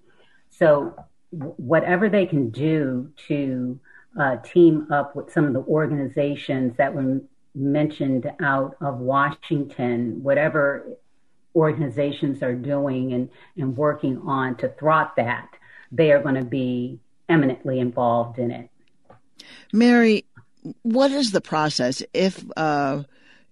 So, 0.51 0.95
w- 1.33 1.55
whatever 1.57 2.09
they 2.09 2.27
can 2.27 2.51
do 2.51 3.13
to 3.29 3.79
uh, 4.19 4.37
team 4.37 4.91
up 4.91 5.15
with 5.15 5.33
some 5.33 5.45
of 5.45 5.53
the 5.53 5.61
organizations 5.61 6.77
that 6.79 6.95
were 6.95 7.21
mentioned 7.55 8.31
out 8.43 8.77
of 8.81 8.99
Washington, 8.99 10.23
whatever 10.23 10.97
organizations 11.55 12.43
are 12.43 12.55
doing 12.55 13.13
and, 13.13 13.29
and 13.57 13.77
working 13.77 14.19
on 14.19 14.57
to 14.57 14.69
thwart 14.69 15.13
that, 15.17 15.49
they 15.93 16.13
are 16.13 16.23
going 16.23 16.37
to 16.37 16.45
be 16.45 16.99
eminently 17.29 17.81
involved 17.81 18.39
in 18.39 18.51
it. 18.51 18.71
Mary, 19.73 20.25
what 20.83 21.11
is 21.11 21.33
the 21.33 21.41
process 21.41 22.03
if 22.13 22.45
uh, 22.57 23.03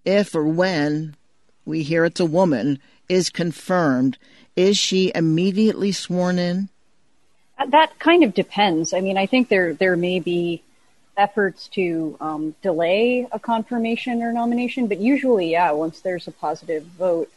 if 0.04 0.34
or 0.34 0.44
when 0.44 1.16
we 1.64 1.82
hear 1.82 2.04
it's 2.04 2.20
a 2.20 2.26
woman 2.26 2.78
is 3.08 3.30
confirmed? 3.30 4.18
Is 4.56 4.76
she 4.76 5.12
immediately 5.14 5.92
sworn 5.92 6.38
in? 6.38 6.68
Uh, 7.58 7.66
that 7.66 7.98
kind 7.98 8.24
of 8.24 8.34
depends. 8.34 8.92
I 8.92 9.00
mean, 9.00 9.16
I 9.16 9.26
think 9.26 9.48
there 9.48 9.74
there 9.74 9.96
may 9.96 10.20
be 10.20 10.62
efforts 11.16 11.68
to 11.68 12.16
um, 12.20 12.54
delay 12.62 13.26
a 13.32 13.38
confirmation 13.38 14.22
or 14.22 14.32
nomination, 14.32 14.86
but 14.86 14.98
usually, 14.98 15.50
yeah, 15.50 15.72
once 15.72 16.00
there's 16.00 16.28
a 16.28 16.30
positive 16.30 16.84
vote, 16.84 17.30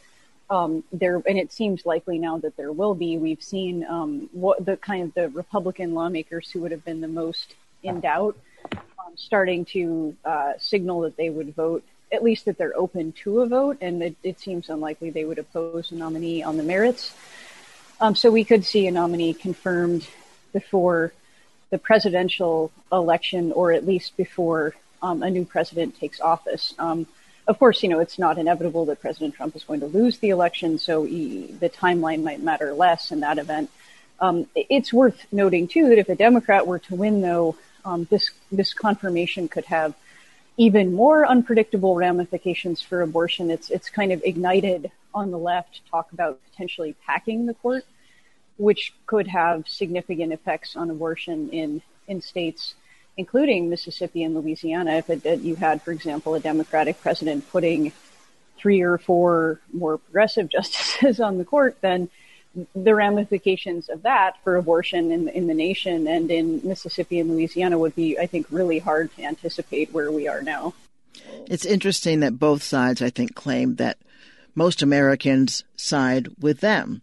um, 0.52 0.84
there 0.92 1.16
and 1.26 1.40
it 1.40 1.52
seems 1.52 1.86
likely 1.86 2.20
now 2.20 2.38
that 2.40 2.58
there 2.58 2.74
will 2.74 2.94
be. 2.94 3.18
We've 3.18 3.42
seen 3.42 3.86
um, 3.86 4.30
what 4.34 4.64
the 4.64 4.76
kind 4.78 5.04
of 5.04 5.14
the 5.14 5.30
Republican 5.30 5.94
lawmakers 5.94 6.52
who 6.52 6.60
would 6.60 6.72
have 6.72 6.84
been 6.84 7.00
the 7.00 7.08
most 7.08 7.56
in 7.84 8.02
doubt 8.02 8.38
um, 8.76 9.16
starting 9.16 9.64
to 9.66 10.16
uh, 10.26 10.54
signal 10.60 11.02
that 11.02 11.16
they 11.16 11.30
would 11.30 11.56
vote, 11.56 11.84
at 12.12 12.22
least 12.22 12.46
that 12.46 12.58
they're 12.58 12.78
open 12.78 13.14
to 13.24 13.40
a 13.42 13.48
vote, 13.48 13.78
and 13.80 14.04
it, 14.04 14.16
it 14.24 14.40
seems 14.40 14.70
unlikely 14.70 15.10
they 15.10 15.24
would 15.24 15.40
oppose 15.40 15.92
a 15.92 15.96
nominee 15.96 16.44
on 16.44 16.58
the 16.58 16.64
merits. 16.64 17.16
Um, 18.02 18.14
so 18.14 18.30
we 18.30 18.44
could 18.44 18.66
see 18.66 18.88
a 18.88 18.92
nominee 18.92 19.34
confirmed 19.34 20.06
before 20.52 21.14
the 21.70 21.78
presidential 21.78 22.72
election, 22.92 23.54
or 23.54 23.72
at 23.72 23.88
least 23.88 24.18
before 24.18 24.76
um, 25.02 25.24
a 25.24 25.30
new 25.30 25.46
president 25.46 25.98
takes 25.98 26.20
office. 26.20 26.74
Of 27.48 27.60
course, 27.60 27.84
you 27.84 27.90
know 27.90 28.00
it's 28.00 28.20
not 28.20 28.38
inevitable 28.38 28.86
that 28.86 29.02
President 29.02 29.34
Trump 29.34 29.56
is 29.56 29.64
going 29.64 29.80
to 29.80 29.88
lose 29.88 30.20
the 30.20 30.30
election, 30.30 30.78
so 30.78 31.04
he, 31.04 31.48
the 31.60 31.70
timeline 31.70 32.24
might 32.24 32.42
matter 32.42 32.74
less 32.74 33.12
in 33.12 33.22
that 33.22 33.38
event. 33.38 33.70
Um, 34.20 34.48
it's 34.56 34.94
worth 34.94 35.26
noting 35.32 35.68
too 35.68 35.90
that 35.90 35.98
if 35.98 36.08
a 36.08 36.16
Democrat 36.16 36.68
were 36.68 36.80
to 36.80 36.96
win, 36.96 37.22
though, 37.22 37.58
um, 37.84 38.08
this 38.10 38.30
this 38.52 38.74
confirmation 38.74 39.48
could 39.48 39.66
have 39.66 39.96
even 40.58 40.94
more 40.94 41.26
unpredictable 41.26 41.96
ramifications 41.96 42.82
for 42.82 43.02
abortion. 43.02 43.50
It's 43.50 43.70
it's 43.70 43.90
kind 43.90 44.12
of 44.12 44.22
ignited 44.24 44.92
on 45.14 45.32
the 45.32 45.40
left 45.40 45.82
talk 45.90 46.12
about 46.14 46.40
potentially 46.52 46.96
packing 47.06 47.48
the 47.48 47.56
court, 47.56 47.84
which 48.58 48.94
could 49.08 49.28
have 49.28 49.68
significant 49.68 50.32
effects 50.32 50.76
on 50.76 50.92
abortion 50.92 51.50
in 51.50 51.82
in 52.08 52.22
states, 52.22 52.76
including 53.18 53.70
Mississippi 53.70 54.24
and 54.24 54.36
Louisiana. 54.36 54.94
If 54.94 55.10
it, 55.10 55.42
you 55.42 55.56
had, 55.56 55.82
for 55.82 55.92
example, 55.92 56.34
a 56.36 56.40
Democratic 56.40 57.02
president 57.02 57.50
putting 57.50 57.92
three 58.58 58.82
or 58.82 58.98
four 58.98 59.60
more 59.74 59.98
progressive 59.98 60.50
justices 60.58 61.20
on 61.20 61.38
the 61.38 61.46
court, 61.46 61.78
then 61.82 62.10
the 62.76 62.94
ramifications 62.94 63.90
of 63.90 64.02
that 64.02 64.42
for 64.44 64.58
abortion 64.58 65.12
in, 65.12 65.30
in 65.30 65.48
the 65.48 65.54
nation 65.54 66.06
and 66.08 66.30
in 66.30 66.62
Mississippi 66.64 67.20
and 67.20 67.32
Louisiana 67.32 67.78
would 67.80 67.96
be, 67.96 68.20
I 68.20 68.28
think, 68.28 68.48
really 68.50 68.80
hard 68.80 69.16
to 69.16 69.24
anticipate 69.24 69.94
where 69.94 70.12
we 70.12 70.28
are 70.28 70.42
now. 70.42 70.74
It's 71.48 71.66
interesting 71.66 72.20
that 72.22 72.40
both 72.40 72.62
sides, 72.64 73.02
I 73.02 73.10
think, 73.10 73.36
claim 73.36 73.76
that 73.76 73.98
most 74.54 74.82
Americans 74.82 75.64
side 75.76 76.30
with 76.40 76.60
them. 76.60 77.02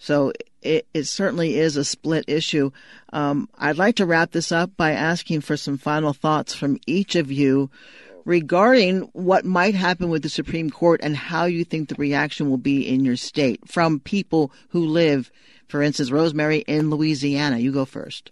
So 0.00 0.32
it, 0.62 0.86
it 0.94 1.04
certainly 1.04 1.58
is 1.58 1.76
a 1.76 1.84
split 1.84 2.24
issue. 2.26 2.70
Um, 3.12 3.50
I'd 3.56 3.76
like 3.76 3.96
to 3.96 4.06
wrap 4.06 4.32
this 4.32 4.50
up 4.50 4.74
by 4.76 4.92
asking 4.92 5.42
for 5.42 5.58
some 5.58 5.76
final 5.76 6.14
thoughts 6.14 6.54
from 6.54 6.80
each 6.86 7.16
of 7.16 7.30
you 7.30 7.70
regarding 8.24 9.02
what 9.12 9.44
might 9.44 9.74
happen 9.74 10.08
with 10.08 10.22
the 10.22 10.30
Supreme 10.30 10.70
Court 10.70 11.00
and 11.02 11.14
how 11.14 11.44
you 11.44 11.64
think 11.64 11.90
the 11.90 11.94
reaction 11.96 12.48
will 12.48 12.56
be 12.56 12.88
in 12.88 13.04
your 13.04 13.16
state 13.16 13.60
from 13.68 14.00
people 14.00 14.52
who 14.70 14.86
live, 14.86 15.30
for 15.68 15.82
instance, 15.82 16.10
Rosemary 16.10 16.60
in 16.60 16.88
Louisiana. 16.88 17.58
You 17.58 17.70
go 17.70 17.84
first. 17.84 18.30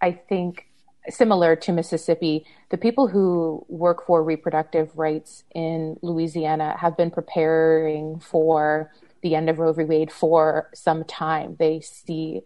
I 0.00 0.12
think 0.12 0.68
similar 1.08 1.56
to 1.56 1.72
Mississippi, 1.72 2.46
the 2.70 2.78
people 2.78 3.08
who 3.08 3.66
work 3.68 4.06
for 4.06 4.22
reproductive 4.22 4.96
rights 4.96 5.42
in 5.54 5.98
Louisiana 6.02 6.76
have 6.78 6.96
been 6.96 7.10
preparing 7.10 8.20
for 8.20 8.92
the 9.24 9.34
end 9.34 9.48
of 9.48 9.58
Roe 9.58 9.72
v. 9.72 9.84
Wade 9.84 10.12
for 10.12 10.70
some 10.74 11.02
time. 11.02 11.56
They 11.58 11.80
see, 11.80 12.42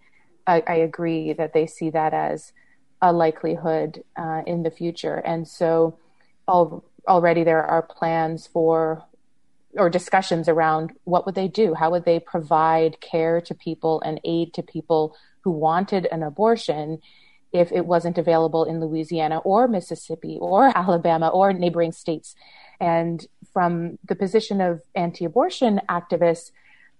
I, 0.46 0.62
I 0.66 0.74
agree 0.76 1.34
that 1.34 1.52
they 1.52 1.66
see 1.66 1.90
that 1.90 2.14
as 2.14 2.52
a 3.02 3.12
likelihood 3.12 4.04
uh, 4.16 4.42
in 4.46 4.62
the 4.62 4.70
future. 4.70 5.16
And 5.16 5.46
so 5.46 5.98
al- 6.48 6.84
already 7.06 7.44
there 7.44 7.64
are 7.64 7.82
plans 7.82 8.46
for 8.46 9.04
or 9.76 9.90
discussions 9.90 10.48
around 10.48 10.92
what 11.04 11.26
would 11.26 11.34
they 11.34 11.46
do 11.46 11.74
how 11.74 11.90
would 11.90 12.06
they 12.06 12.18
provide 12.18 12.98
care 13.02 13.38
to 13.38 13.54
people 13.54 14.00
and 14.00 14.18
aid 14.24 14.52
to 14.54 14.62
people 14.62 15.14
who 15.42 15.50
wanted 15.50 16.06
an 16.06 16.22
abortion 16.22 16.98
if 17.52 17.70
it 17.70 17.84
wasn't 17.84 18.16
available 18.16 18.64
in 18.64 18.80
Louisiana 18.80 19.38
or 19.38 19.68
Mississippi 19.68 20.38
or 20.40 20.64
Alabama 20.76 21.28
or 21.28 21.52
neighboring 21.52 21.92
states 21.92 22.34
and 22.80 23.26
from 23.52 23.98
the 24.04 24.14
position 24.14 24.60
of 24.60 24.82
anti 24.94 25.24
abortion 25.24 25.80
activists, 25.88 26.52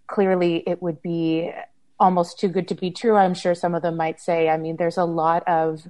clearly 0.09 0.65
it 0.67 0.83
would 0.83 1.01
be 1.01 1.53
almost 2.01 2.39
too 2.39 2.49
good 2.49 2.67
to 2.69 2.75
be 2.75 2.91
true. 2.91 3.17
I'm 3.17 3.35
sure 3.35 3.55
some 3.55 3.75
of 3.75 3.83
them 3.83 3.97
might 3.97 4.21
say, 4.21 4.49
I 4.49 4.57
mean, 4.57 4.77
there's 4.77 4.97
a 4.97 5.05
lot 5.05 5.47
of 5.47 5.87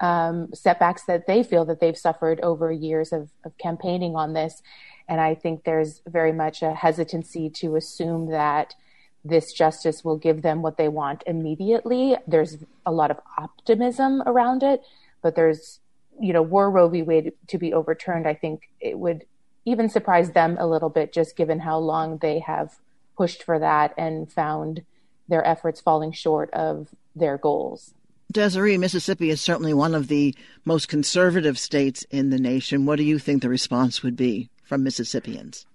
um, 0.00 0.48
setbacks 0.54 1.04
that 1.04 1.26
they 1.26 1.42
feel 1.42 1.64
that 1.66 1.80
they've 1.80 1.96
suffered 1.96 2.40
over 2.40 2.70
years 2.72 3.12
of, 3.12 3.30
of 3.44 3.56
campaigning 3.58 4.16
on 4.16 4.32
this. 4.32 4.62
And 5.08 5.20
I 5.20 5.34
think 5.34 5.64
there's 5.64 6.02
very 6.06 6.32
much 6.32 6.62
a 6.62 6.74
hesitancy 6.74 7.48
to 7.50 7.76
assume 7.76 8.30
that 8.30 8.74
this 9.24 9.52
justice 9.52 10.04
will 10.04 10.16
give 10.16 10.42
them 10.42 10.62
what 10.62 10.76
they 10.76 10.88
want 10.88 11.24
immediately. 11.26 12.16
There's 12.26 12.58
a 12.84 12.92
lot 12.92 13.10
of 13.10 13.18
optimism 13.38 14.22
around 14.26 14.62
it, 14.62 14.82
but 15.22 15.34
there's, 15.34 15.80
you 16.20 16.32
know, 16.32 16.42
were 16.42 16.70
Roe 16.70 16.88
v. 16.88 17.02
Wade 17.02 17.32
to 17.48 17.58
be 17.58 17.72
overturned, 17.72 18.26
I 18.26 18.34
think 18.34 18.68
it 18.80 18.98
would 18.98 19.24
even 19.64 19.88
surprise 19.88 20.30
them 20.30 20.56
a 20.60 20.66
little 20.66 20.88
bit, 20.88 21.12
just 21.12 21.36
given 21.36 21.58
how 21.58 21.78
long 21.78 22.18
they 22.18 22.38
have 22.38 22.76
pushed 23.16 23.42
for 23.42 23.58
that 23.58 23.94
and 23.96 24.30
found 24.30 24.82
their 25.28 25.46
efforts 25.46 25.80
falling 25.80 26.12
short 26.12 26.50
of 26.52 26.88
their 27.14 27.38
goals. 27.38 27.94
Desare, 28.32 28.78
Mississippi 28.78 29.30
is 29.30 29.40
certainly 29.40 29.72
one 29.72 29.94
of 29.94 30.08
the 30.08 30.34
most 30.64 30.88
conservative 30.88 31.58
states 31.58 32.04
in 32.10 32.30
the 32.30 32.38
nation. 32.38 32.84
What 32.84 32.96
do 32.96 33.04
you 33.04 33.18
think 33.18 33.42
the 33.42 33.48
response 33.48 34.02
would 34.02 34.16
be 34.16 34.50
from 34.64 34.82
Mississippians? 34.82 35.66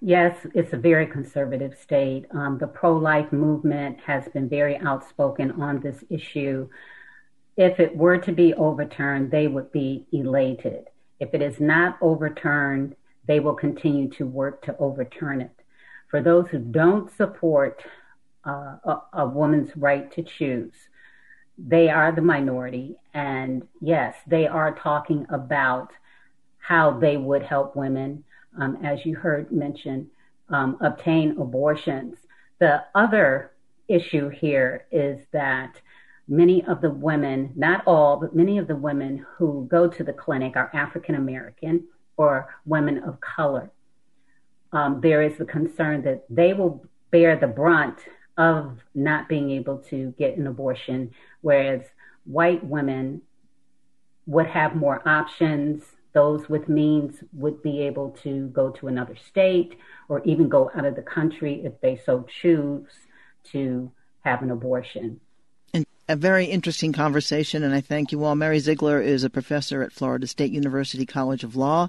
Yes, 0.00 0.36
it's 0.52 0.72
a 0.72 0.76
very 0.76 1.06
conservative 1.06 1.78
state. 1.78 2.26
Um, 2.32 2.58
the 2.58 2.66
pro 2.66 2.96
life 2.96 3.32
movement 3.32 4.00
has 4.00 4.28
been 4.28 4.48
very 4.48 4.76
outspoken 4.78 5.52
on 5.52 5.80
this 5.80 6.04
issue. 6.10 6.68
If 7.56 7.80
it 7.80 7.96
were 7.96 8.18
to 8.18 8.32
be 8.32 8.52
overturned, 8.54 9.30
they 9.30 9.46
would 9.46 9.70
be 9.72 10.06
elated. 10.12 10.88
If 11.20 11.32
it 11.32 11.40
is 11.40 11.60
not 11.60 11.96
overturned, 12.02 12.96
they 13.26 13.40
will 13.40 13.54
continue 13.54 14.10
to 14.10 14.26
work 14.26 14.62
to 14.66 14.76
overturn 14.78 15.40
it. 15.40 15.63
For 16.14 16.22
those 16.22 16.46
who 16.46 16.60
don't 16.60 17.10
support 17.16 17.82
uh, 18.46 18.76
a, 18.84 19.02
a 19.14 19.26
woman's 19.26 19.76
right 19.76 20.08
to 20.12 20.22
choose, 20.22 20.72
they 21.58 21.88
are 21.88 22.12
the 22.12 22.22
minority. 22.22 22.94
And 23.14 23.66
yes, 23.80 24.14
they 24.24 24.46
are 24.46 24.76
talking 24.76 25.26
about 25.28 25.90
how 26.58 27.00
they 27.00 27.16
would 27.16 27.42
help 27.42 27.74
women, 27.74 28.22
um, 28.60 28.78
as 28.84 29.04
you 29.04 29.16
heard 29.16 29.50
mentioned, 29.50 30.06
um, 30.50 30.78
obtain 30.80 31.36
abortions. 31.36 32.16
The 32.60 32.84
other 32.94 33.50
issue 33.88 34.28
here 34.28 34.86
is 34.92 35.18
that 35.32 35.80
many 36.28 36.64
of 36.66 36.80
the 36.80 36.90
women, 36.90 37.52
not 37.56 37.82
all, 37.88 38.18
but 38.20 38.36
many 38.36 38.58
of 38.58 38.68
the 38.68 38.76
women 38.76 39.26
who 39.36 39.66
go 39.68 39.88
to 39.88 40.04
the 40.04 40.12
clinic 40.12 40.54
are 40.54 40.70
African 40.74 41.16
American 41.16 41.88
or 42.16 42.54
women 42.66 43.02
of 43.02 43.20
color. 43.20 43.72
Um, 44.74 45.00
there 45.00 45.22
is 45.22 45.38
the 45.38 45.44
concern 45.44 46.02
that 46.02 46.24
they 46.28 46.52
will 46.52 46.84
bear 47.10 47.36
the 47.36 47.46
brunt 47.46 47.98
of 48.36 48.80
not 48.94 49.28
being 49.28 49.52
able 49.52 49.78
to 49.78 50.12
get 50.18 50.36
an 50.36 50.48
abortion, 50.48 51.12
whereas 51.40 51.82
white 52.24 52.64
women 52.64 53.22
would 54.26 54.48
have 54.48 54.74
more 54.74 55.06
options. 55.08 55.84
Those 56.12 56.48
with 56.48 56.68
means 56.68 57.22
would 57.32 57.62
be 57.62 57.82
able 57.82 58.10
to 58.24 58.48
go 58.48 58.70
to 58.70 58.88
another 58.88 59.16
state 59.16 59.78
or 60.08 60.22
even 60.24 60.48
go 60.48 60.70
out 60.74 60.84
of 60.84 60.96
the 60.96 61.02
country 61.02 61.62
if 61.64 61.80
they 61.80 61.96
so 62.04 62.26
choose 62.42 62.88
to 63.52 63.92
have 64.24 64.42
an 64.42 64.50
abortion. 64.50 65.20
A 66.06 66.16
very 66.16 66.44
interesting 66.44 66.92
conversation, 66.92 67.62
and 67.62 67.74
I 67.74 67.80
thank 67.80 68.12
you 68.12 68.24
all. 68.24 68.34
Mary 68.34 68.58
Ziegler 68.58 69.00
is 69.00 69.24
a 69.24 69.30
professor 69.30 69.82
at 69.82 69.90
Florida 69.90 70.26
State 70.26 70.52
University 70.52 71.06
College 71.06 71.44
of 71.44 71.56
Law. 71.56 71.88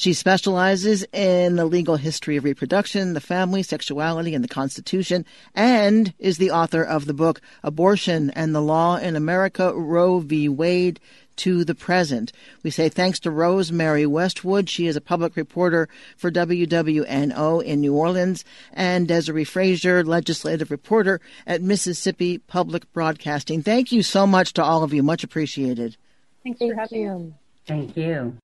She 0.00 0.14
specializes 0.14 1.04
in 1.12 1.56
the 1.56 1.66
legal 1.66 1.96
history 1.96 2.38
of 2.38 2.44
reproduction, 2.44 3.12
the 3.12 3.20
family, 3.20 3.62
sexuality, 3.62 4.34
and 4.34 4.42
the 4.42 4.48
Constitution, 4.48 5.26
and 5.54 6.14
is 6.18 6.38
the 6.38 6.50
author 6.50 6.82
of 6.82 7.04
the 7.04 7.12
book 7.12 7.42
Abortion 7.62 8.30
and 8.30 8.54
the 8.54 8.62
Law 8.62 8.96
in 8.96 9.14
America, 9.14 9.74
Roe 9.74 10.20
v. 10.20 10.48
Wade 10.48 11.00
to 11.36 11.64
the 11.64 11.74
present. 11.74 12.32
We 12.62 12.70
say 12.70 12.88
thanks 12.88 13.20
to 13.20 13.30
Rosemary 13.30 14.06
Westwood. 14.06 14.70
She 14.70 14.86
is 14.86 14.96
a 14.96 15.02
public 15.02 15.36
reporter 15.36 15.86
for 16.16 16.30
WWNO 16.30 17.62
in 17.62 17.82
New 17.82 17.94
Orleans, 17.94 18.42
and 18.72 19.06
Desare 19.06 19.46
Frazier, 19.46 20.02
legislative 20.02 20.70
reporter 20.70 21.20
at 21.46 21.60
Mississippi 21.60 22.38
Public 22.38 22.90
Broadcasting. 22.94 23.62
Thank 23.62 23.92
you 23.92 24.02
so 24.02 24.26
much 24.26 24.54
to 24.54 24.64
all 24.64 24.82
of 24.82 24.94
you. 24.94 25.02
Much 25.02 25.24
appreciated. 25.24 25.98
Thanks 26.42 26.58
Thank 26.58 26.72
for 26.72 26.80
having 26.80 27.02
you. 27.02 27.34
Thank 27.66 27.98
you. 27.98 28.38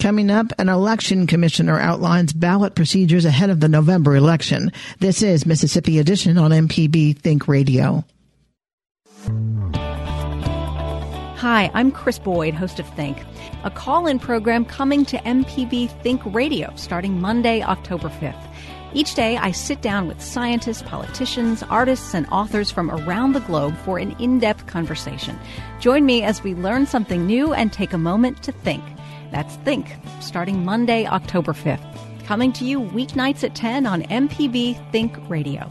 Coming 0.00 0.30
up, 0.30 0.52
an 0.60 0.68
election 0.68 1.26
commissioner 1.26 1.80
outlines 1.80 2.32
ballot 2.32 2.76
procedures 2.76 3.24
ahead 3.24 3.50
of 3.50 3.58
the 3.58 3.68
November 3.68 4.14
election. 4.14 4.70
This 5.00 5.22
is 5.22 5.44
Mississippi 5.44 5.98
Edition 5.98 6.38
on 6.38 6.52
MPB 6.52 7.18
Think 7.18 7.48
Radio. 7.48 8.04
Hi, 11.38 11.68
I'm 11.74 11.90
Chris 11.90 12.20
Boyd, 12.20 12.54
host 12.54 12.78
of 12.78 12.88
Think, 12.94 13.18
a 13.64 13.72
call 13.72 14.06
in 14.06 14.20
program 14.20 14.64
coming 14.64 15.04
to 15.06 15.18
MPB 15.18 15.90
Think 16.04 16.22
Radio 16.26 16.72
starting 16.76 17.20
Monday, 17.20 17.60
October 17.62 18.08
5th. 18.08 18.40
Each 18.94 19.16
day, 19.16 19.36
I 19.36 19.50
sit 19.50 19.82
down 19.82 20.06
with 20.06 20.22
scientists, 20.22 20.82
politicians, 20.82 21.64
artists, 21.64 22.14
and 22.14 22.26
authors 22.30 22.70
from 22.70 22.88
around 22.92 23.32
the 23.32 23.40
globe 23.40 23.76
for 23.78 23.98
an 23.98 24.12
in 24.20 24.38
depth 24.38 24.66
conversation. 24.68 25.36
Join 25.80 26.06
me 26.06 26.22
as 26.22 26.44
we 26.44 26.54
learn 26.54 26.86
something 26.86 27.26
new 27.26 27.52
and 27.52 27.72
take 27.72 27.92
a 27.92 27.98
moment 27.98 28.44
to 28.44 28.52
think. 28.52 28.84
That's 29.30 29.56
Think, 29.56 29.96
starting 30.20 30.64
Monday, 30.64 31.06
October 31.06 31.52
5th. 31.52 31.84
Coming 32.24 32.52
to 32.54 32.64
you 32.64 32.80
weeknights 32.80 33.42
at 33.42 33.54
10 33.54 33.86
on 33.86 34.02
MPB 34.02 34.90
Think 34.92 35.16
Radio. 35.28 35.70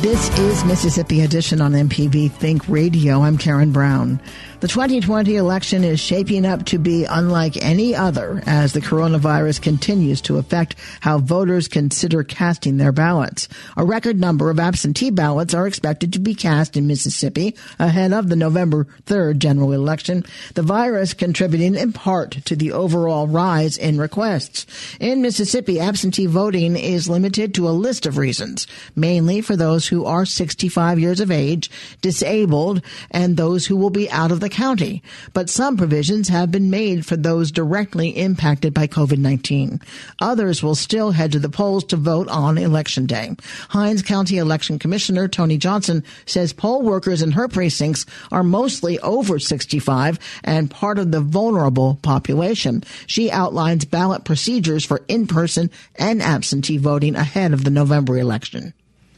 This 0.00 0.30
is 0.38 0.64
Mississippi 0.64 1.20
Edition 1.20 1.60
on 1.60 1.72
MPB 1.72 2.32
Think 2.32 2.66
Radio. 2.70 3.20
I'm 3.20 3.36
Karen 3.36 3.70
Brown. 3.70 4.18
The 4.60 4.68
2020 4.68 5.36
election 5.36 5.84
is 5.84 6.00
shaping 6.00 6.44
up 6.44 6.66
to 6.66 6.78
be 6.78 7.04
unlike 7.04 7.56
any 7.62 7.94
other 7.94 8.42
as 8.46 8.72
the 8.72 8.80
coronavirus 8.80 9.60
continues 9.62 10.20
to 10.22 10.38
affect 10.38 10.76
how 11.00 11.18
voters 11.18 11.68
consider 11.68 12.22
casting 12.22 12.76
their 12.76 12.92
ballots. 12.92 13.48
A 13.76 13.84
record 13.84 14.20
number 14.20 14.50
of 14.50 14.58
absentee 14.60 15.10
ballots 15.10 15.54
are 15.54 15.66
expected 15.66 16.12
to 16.14 16.18
be 16.18 16.34
cast 16.34 16.76
in 16.76 16.86
Mississippi 16.86 17.54
ahead 17.78 18.12
of 18.12 18.28
the 18.28 18.36
November 18.36 18.86
3rd 19.04 19.38
general 19.38 19.72
election, 19.72 20.24
the 20.54 20.62
virus 20.62 21.14
contributing 21.14 21.74
in 21.74 21.92
part 21.92 22.32
to 22.44 22.56
the 22.56 22.72
overall 22.72 23.26
rise 23.26 23.78
in 23.78 23.98
requests. 23.98 24.66
In 24.98 25.22
Mississippi, 25.22 25.80
absentee 25.80 26.26
voting 26.26 26.76
is 26.76 27.08
limited 27.08 27.54
to 27.54 27.68
a 27.68 27.70
list 27.70 28.04
of 28.04 28.18
reasons, 28.18 28.66
mainly 28.94 29.40
for 29.40 29.56
those 29.56 29.89
who 29.90 30.04
are 30.06 30.24
65 30.24 30.98
years 30.98 31.20
of 31.20 31.30
age, 31.30 31.70
disabled, 32.00 32.82
and 33.10 33.36
those 33.36 33.66
who 33.66 33.76
will 33.76 33.90
be 33.90 34.10
out 34.10 34.32
of 34.32 34.40
the 34.40 34.48
county, 34.48 35.02
but 35.32 35.50
some 35.50 35.76
provisions 35.76 36.28
have 36.28 36.50
been 36.50 36.70
made 36.70 37.04
for 37.04 37.16
those 37.16 37.52
directly 37.52 38.10
impacted 38.10 38.72
by 38.72 38.86
COVID-19. 38.86 39.82
Others 40.20 40.62
will 40.62 40.74
still 40.74 41.10
head 41.10 41.32
to 41.32 41.38
the 41.38 41.48
polls 41.48 41.84
to 41.84 41.96
vote 41.96 42.28
on 42.28 42.56
election 42.56 43.06
day. 43.06 43.36
Hinds 43.68 44.02
County 44.02 44.38
Election 44.38 44.78
Commissioner 44.78 45.28
Toni 45.28 45.58
Johnson 45.58 46.02
says 46.26 46.52
poll 46.52 46.82
workers 46.82 47.22
in 47.22 47.32
her 47.32 47.48
precincts 47.48 48.06
are 48.32 48.42
mostly 48.42 48.98
over 49.00 49.38
65 49.38 50.18
and 50.44 50.70
part 50.70 50.98
of 50.98 51.12
the 51.12 51.20
vulnerable 51.20 51.98
population. 52.02 52.82
She 53.06 53.30
outlines 53.30 53.84
ballot 53.84 54.24
procedures 54.24 54.84
for 54.84 55.02
in-person 55.08 55.70
and 55.96 56.22
absentee 56.22 56.78
voting 56.78 57.16
ahead 57.16 57.52
of 57.52 57.64
the 57.64 57.70
November 57.70 58.16
election. 58.18 58.72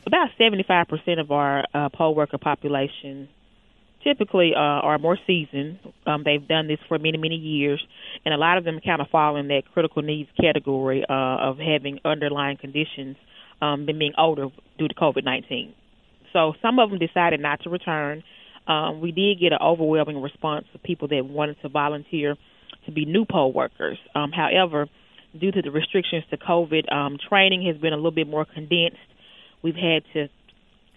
About 0.06 0.28
75% 0.38 1.20
of 1.20 1.30
our 1.30 1.64
uh, 1.72 1.88
poll 1.90 2.14
worker 2.14 2.38
population 2.38 3.28
typically 4.02 4.52
uh, 4.54 4.58
are 4.58 4.98
more 4.98 5.16
seasoned. 5.26 5.78
Um, 6.06 6.22
they've 6.24 6.46
done 6.46 6.66
this 6.66 6.78
for 6.88 6.98
many, 6.98 7.18
many 7.18 7.36
years, 7.36 7.80
and 8.24 8.34
a 8.34 8.36
lot 8.36 8.58
of 8.58 8.64
them 8.64 8.80
kind 8.84 9.00
of 9.00 9.08
fall 9.10 9.36
in 9.36 9.48
that 9.48 9.62
critical 9.72 10.02
needs 10.02 10.28
category 10.40 11.04
uh, 11.08 11.12
of 11.12 11.58
having 11.58 12.00
underlying 12.04 12.56
conditions, 12.56 13.16
um, 13.62 13.86
than 13.86 13.98
being 13.98 14.12
older 14.18 14.48
due 14.76 14.88
to 14.88 14.94
COVID 14.94 15.24
19. 15.24 15.72
So 16.32 16.54
some 16.60 16.78
of 16.78 16.90
them 16.90 16.98
decided 16.98 17.40
not 17.40 17.62
to 17.62 17.70
return. 17.70 18.22
Um, 18.66 19.00
we 19.00 19.12
did 19.12 19.40
get 19.40 19.52
an 19.52 19.58
overwhelming 19.62 20.20
response 20.20 20.66
of 20.74 20.82
people 20.82 21.08
that 21.08 21.24
wanted 21.24 21.56
to 21.62 21.68
volunteer 21.68 22.36
to 22.86 22.92
be 22.92 23.04
new 23.04 23.24
poll 23.24 23.52
workers. 23.52 23.98
Um, 24.14 24.32
however, 24.32 24.88
due 25.38 25.52
to 25.52 25.62
the 25.62 25.70
restrictions 25.70 26.24
to 26.30 26.36
COVID, 26.36 26.92
um, 26.92 27.18
training 27.28 27.66
has 27.66 27.80
been 27.80 27.92
a 27.92 27.96
little 27.96 28.10
bit 28.10 28.26
more 28.26 28.44
condensed. 28.44 28.98
We've 29.62 29.74
had 29.74 30.02
to 30.14 30.28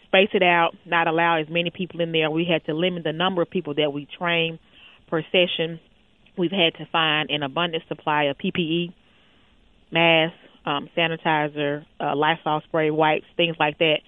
space 0.07 0.29
it 0.33 0.43
out, 0.43 0.75
not 0.85 1.07
allow 1.07 1.37
as 1.39 1.47
many 1.49 1.69
people 1.69 2.01
in 2.01 2.11
there. 2.11 2.29
We 2.31 2.45
had 2.45 2.65
to 2.65 2.73
limit 2.73 3.03
the 3.03 3.13
number 3.13 3.41
of 3.41 3.49
people 3.49 3.75
that 3.75 3.91
we 3.91 4.07
train 4.17 4.59
per 5.07 5.21
session. 5.31 5.79
We've 6.37 6.51
had 6.51 6.75
to 6.79 6.85
find 6.91 7.29
an 7.29 7.43
abundant 7.43 7.83
supply 7.87 8.23
of 8.23 8.37
PPE, 8.37 8.93
masks, 9.91 10.37
um, 10.65 10.89
sanitizer, 10.97 11.85
uh, 11.99 12.15
Lysol 12.15 12.61
spray, 12.67 12.91
wipes, 12.91 13.25
things 13.37 13.55
like 13.59 13.77
that, 13.79 13.99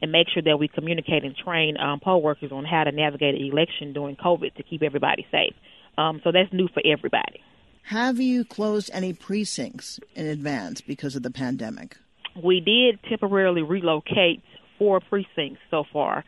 and 0.00 0.12
make 0.12 0.28
sure 0.32 0.42
that 0.42 0.58
we 0.58 0.68
communicate 0.68 1.24
and 1.24 1.34
train 1.36 1.76
um, 1.76 2.00
poll 2.00 2.22
workers 2.22 2.52
on 2.52 2.64
how 2.64 2.84
to 2.84 2.92
navigate 2.92 3.34
an 3.34 3.42
election 3.42 3.92
during 3.92 4.16
COVID 4.16 4.54
to 4.54 4.62
keep 4.62 4.82
everybody 4.82 5.26
safe. 5.30 5.54
Um, 5.98 6.20
so 6.24 6.32
that's 6.32 6.52
new 6.52 6.68
for 6.68 6.82
everybody. 6.84 7.40
Have 7.88 8.18
you 8.18 8.44
closed 8.44 8.90
any 8.92 9.12
precincts 9.12 10.00
in 10.14 10.26
advance 10.26 10.80
because 10.80 11.16
of 11.16 11.22
the 11.22 11.30
pandemic? 11.30 11.96
We 12.42 12.60
did 12.60 12.98
temporarily 13.08 13.62
relocate 13.62 14.42
four 14.78 15.00
precincts 15.00 15.60
so 15.70 15.84
far. 15.92 16.24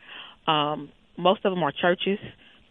Um, 0.47 0.89
most 1.17 1.43
of 1.43 1.51
them 1.51 1.63
are 1.63 1.71
churches 1.71 2.19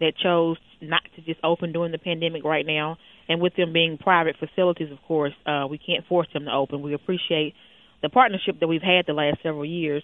that 0.01 0.13
chose 0.23 0.57
not 0.81 1.03
to 1.17 1.23
just 1.23 1.41
open 1.43 1.73
during 1.73 1.93
the 1.93 1.99
pandemic 1.99 2.45
right 2.45 2.67
now. 2.67 2.99
And 3.29 3.41
with 3.41 3.57
them 3.57 3.73
being 3.73 3.99
private 3.99 4.37
facilities, 4.39 4.93
of 4.93 4.99
course, 5.07 5.33
uh, 5.47 5.67
we 5.69 5.79
can't 5.79 6.07
force 6.07 6.29
them 6.33 6.45
to 6.45 6.53
open. 6.53 6.83
We 6.83 6.95
appreciate 6.95 7.55
the 8.03 8.09
partnership 8.09 8.61
that 8.61 8.69
we've 8.69 8.83
had 8.83 9.07
the 9.07 9.15
last 9.15 9.39
several 9.43 9.65
years. 9.65 10.03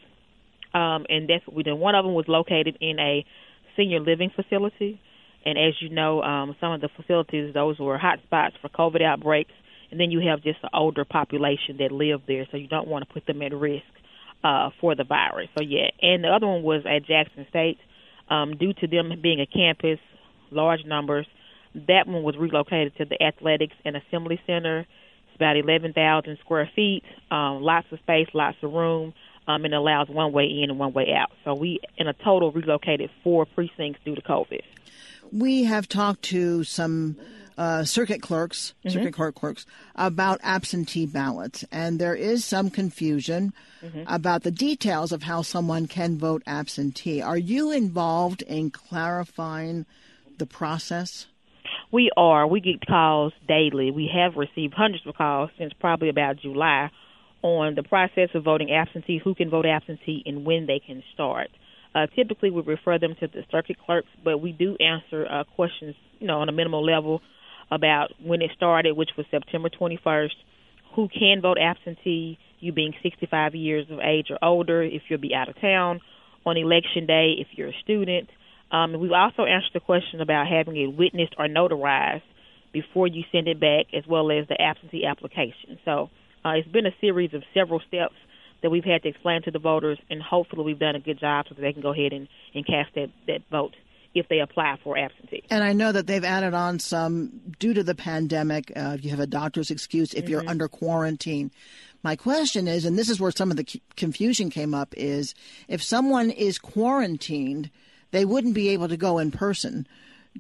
Um, 0.75 1.07
and 1.09 1.29
that's 1.29 1.47
what 1.47 1.55
we 1.55 1.63
did. 1.63 1.75
One 1.75 1.95
of 1.95 2.05
them 2.05 2.15
was 2.15 2.25
located 2.27 2.79
in 2.81 2.99
a 2.99 3.25
senior 3.77 4.01
living 4.01 4.31
facility. 4.35 5.01
And 5.45 5.59
as 5.59 5.75
you 5.81 5.91
know, 5.91 6.23
um, 6.23 6.57
some 6.61 6.73
of 6.73 6.81
the 6.81 6.89
facilities, 6.97 7.53
those 7.53 7.79
were 7.79 7.99
hot 7.99 8.21
spots 8.25 8.55
for 8.61 8.69
COVID 8.69 9.03
outbreaks. 9.03 9.53
And 9.93 10.01
then 10.01 10.11
you 10.11 10.27
have 10.29 10.43
just 10.43 10.61
the 10.63 10.71
older 10.75 11.05
population 11.05 11.77
that 11.79 11.93
live 11.93 12.23
there, 12.27 12.47
so 12.51 12.57
you 12.57 12.67
don't 12.67 12.89
want 12.89 13.07
to 13.07 13.13
put 13.13 13.27
them 13.27 13.43
at 13.43 13.55
risk 13.55 13.85
uh, 14.43 14.71
for 14.81 14.95
the 14.95 15.05
virus. 15.05 15.49
So, 15.57 15.63
yeah. 15.63 15.91
And 16.01 16.25
the 16.25 16.29
other 16.29 16.47
one 16.47 16.63
was 16.63 16.83
at 16.87 17.05
Jackson 17.05 17.47
State. 17.51 17.79
Um, 18.31 18.57
due 18.57 18.73
to 18.73 18.87
them 18.87 19.13
being 19.23 19.41
a 19.41 19.47
campus, 19.47 19.99
large 20.51 20.87
numbers, 20.87 21.27
that 21.75 22.07
one 22.07 22.23
was 22.23 22.37
relocated 22.39 22.97
to 22.97 23.05
the 23.05 23.23
Athletics 23.23 23.75
and 23.85 23.97
Assembly 23.97 24.41
Center. 24.47 24.81
It's 24.81 25.37
about 25.37 25.59
11,000 25.59 26.39
square 26.41 26.71
feet, 26.75 27.03
um, 27.31 27.61
lots 27.61 27.87
of 27.93 27.99
space, 27.99 28.29
lots 28.33 28.57
of 28.63 28.73
room, 28.73 29.13
um, 29.47 29.67
and 29.67 29.75
allows 29.75 30.09
one 30.09 30.33
way 30.33 30.45
in 30.45 30.71
and 30.71 30.79
one 30.79 30.95
way 30.95 31.13
out. 31.15 31.33
So 31.45 31.53
we, 31.53 31.81
in 31.99 32.09
a 32.09 32.15
total, 32.15 32.51
relocated 32.51 33.11
four 33.23 33.45
precincts 33.45 34.01
due 34.05 34.15
to 34.15 34.23
COVID. 34.23 34.63
We 35.31 35.65
have 35.65 35.89
talked 35.89 36.23
to 36.25 36.65
some 36.65 37.17
uh, 37.59 37.85
circuit 37.85 38.23
clerks, 38.23 38.75
mm-hmm. 38.81 38.91
circuit 38.91 39.15
court 39.15 39.35
clerks, 39.35 39.67
about 39.97 40.41
absentee 40.43 41.07
ballots, 41.07 41.65
and 41.71 41.99
there 41.99 42.15
is 42.15 42.45
some 42.45 42.71
confusion 42.71 43.53
mm-hmm. 43.83 44.03
about 44.07 44.43
the 44.43 44.51
details 44.51 45.13
of 45.13 45.23
how 45.23 45.43
someone 45.43 45.87
can 45.87 46.19
vote 46.19 46.43
absentee. 46.47 47.21
Are 47.21 47.39
you 47.39 47.71
involved 47.71 48.43
in 48.43 48.71
clarifying 48.71 49.87
the 50.39 50.47
process? 50.47 51.27
We 51.91 52.11
are. 52.17 52.47
We 52.47 52.61
get 52.61 52.87
calls 52.87 53.33
daily. 53.47 53.91
We 53.91 54.11
have 54.15 54.37
received 54.37 54.75
hundreds 54.75 55.07
of 55.07 55.15
calls 55.15 55.51
since 55.59 55.73
probably 55.79 56.09
about 56.09 56.39
July 56.39 56.91
on 57.43 57.75
the 57.75 57.83
process 57.83 58.31
of 58.35 58.45
voting 58.45 58.71
absentee, 58.71 59.21
who 59.23 59.35
can 59.35 59.51
vote 59.51 59.67
absentee, 59.67 60.23
and 60.25 60.45
when 60.45 60.67
they 60.67 60.81
can 60.85 61.03
start. 61.13 61.51
Uh, 61.95 62.07
typically, 62.17 62.51
we 62.51 62.63
refer 62.63 62.99
them 62.99 63.15
to 63.21 63.27
the 63.27 63.45
circuit 63.51 63.77
clerks, 63.85 64.09
but 64.25 64.39
we 64.39 64.53
do 64.53 64.77
answer 64.81 65.27
uh, 65.31 65.45
questions, 65.45 65.95
you 66.21 66.27
know, 66.27 66.41
on 66.41 66.49
a 66.49 66.53
minimal 66.53 66.85
level 66.85 67.21
about 67.73 68.13
when 68.23 68.43
it 68.43 68.51
started, 68.55 68.97
which 68.97 69.11
was 69.17 69.27
September 69.31 69.71
21st. 69.71 70.35
Who 70.95 71.09
can 71.09 71.41
vote 71.41 71.59
absentee? 71.59 72.39
You 72.61 72.73
being 72.73 72.95
65 73.03 73.55
years 73.55 73.87
of 73.91 73.99
age 73.99 74.27
or 74.31 74.39
older, 74.43 74.83
if 74.83 75.03
you'll 75.09 75.21
be 75.21 75.35
out 75.35 75.49
of 75.49 75.61
town 75.61 76.01
on 76.45 76.57
election 76.57 77.07
day, 77.07 77.35
if 77.39 77.49
you're 77.57 77.69
a 77.69 77.81
student. 77.83 78.29
Um, 78.71 78.99
we've 79.01 79.13
also 79.13 79.45
answered 79.45 79.73
the 79.75 79.81
question 79.81 80.21
about 80.21 80.47
having 80.47 80.77
it 80.77 80.87
witnessed 80.87 81.35
or 81.39 81.47
notarized 81.47 82.23
before 82.73 83.07
you 83.07 83.25
send 83.33 83.49
it 83.49 83.61
back, 83.61 83.87
as 83.93 84.05
well 84.07 84.31
as 84.31 84.49
the 84.49 84.61
absentee 84.61 85.05
application. 85.05 85.79
So 85.85 86.11
uh, 86.45 86.51
it's 86.51 86.69
been 86.69 86.87
a 86.87 86.95
series 87.01 87.35
of 87.35 87.43
several 87.53 87.81
steps 87.87 88.15
that 88.63 88.71
we've 88.71 88.85
had 88.85 89.03
to 89.03 89.09
explain 89.09 89.43
to 89.43 89.51
the 89.51 89.59
voters, 89.59 89.99
and 90.09 90.23
hopefully 90.23 90.65
we've 90.65 90.79
done 90.79 90.95
a 90.95 91.01
good 91.01 91.21
job 91.21 91.47
so 91.49 91.55
that 91.55 91.61
they 91.61 91.73
can 91.73 91.83
go 91.83 91.93
ahead 91.93 92.13
and, 92.13 92.29
and 92.55 92.67
cast 92.67 92.95
that, 92.95 93.09
that 93.27 93.41
vote 93.51 93.75
if 94.15 94.29
they 94.29 94.41
apply 94.41 94.79
for 94.85 94.97
absentee. 94.97 95.43
And 95.51 95.65
I 95.65 95.73
know 95.73 95.91
that 95.91 96.07
they've 96.07 96.25
added 96.25 96.55
on 96.55 96.79
some 96.79 97.52
due 97.63 97.73
to 97.73 97.85
the 97.85 97.95
pandemic. 97.95 98.73
Uh, 98.75 98.99
you 99.01 99.11
have 99.11 99.21
a 99.21 99.27
doctor's 99.27 99.71
excuse 99.71 100.13
if 100.15 100.25
mm-hmm. 100.25 100.33
you're 100.33 100.49
under 100.49 100.67
quarantine. 100.67 101.49
My 102.03 102.17
question 102.17 102.67
is, 102.67 102.85
and 102.85 102.99
this 102.99 103.09
is 103.09 103.21
where 103.21 103.31
some 103.31 103.53
of 103.53 103.57
the 103.57 103.81
confusion 103.95 104.51
came 104.51 104.75
up, 104.75 104.93
is 104.97 105.33
if 105.69 105.81
someone 105.81 106.31
is 106.31 106.59
quarantined, 106.59 107.71
they 108.11 108.25
wouldn't 108.25 108.55
be 108.55 108.71
able 108.71 108.89
to 108.89 108.97
go 108.97 109.21
in 109.21 109.31
person 109.31 109.87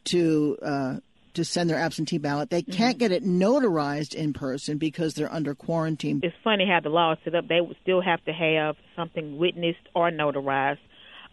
to 0.07 0.59
uh, 0.63 0.97
to 1.35 1.45
send 1.45 1.71
their 1.71 1.79
absentee 1.79 2.19
ballot. 2.19 2.51
They 2.51 2.63
can't 2.63 2.99
mm-hmm. 2.99 2.99
get 2.99 3.13
it 3.13 3.25
notarized 3.25 4.17
in 4.17 4.33
person 4.33 4.79
because 4.79 5.15
they're 5.15 5.33
under 5.33 5.55
quarantine. 5.55 6.19
It's 6.25 6.35
funny 6.43 6.67
how 6.69 6.81
the 6.81 6.89
law 6.89 7.13
is 7.13 7.19
set 7.23 7.37
up. 7.37 7.47
They 7.47 7.61
would 7.61 7.77
still 7.83 8.01
have 8.01 8.23
to 8.25 8.33
have 8.33 8.75
something 8.97 9.39
witnessed 9.39 9.89
or 9.95 10.11
notarized. 10.11 10.79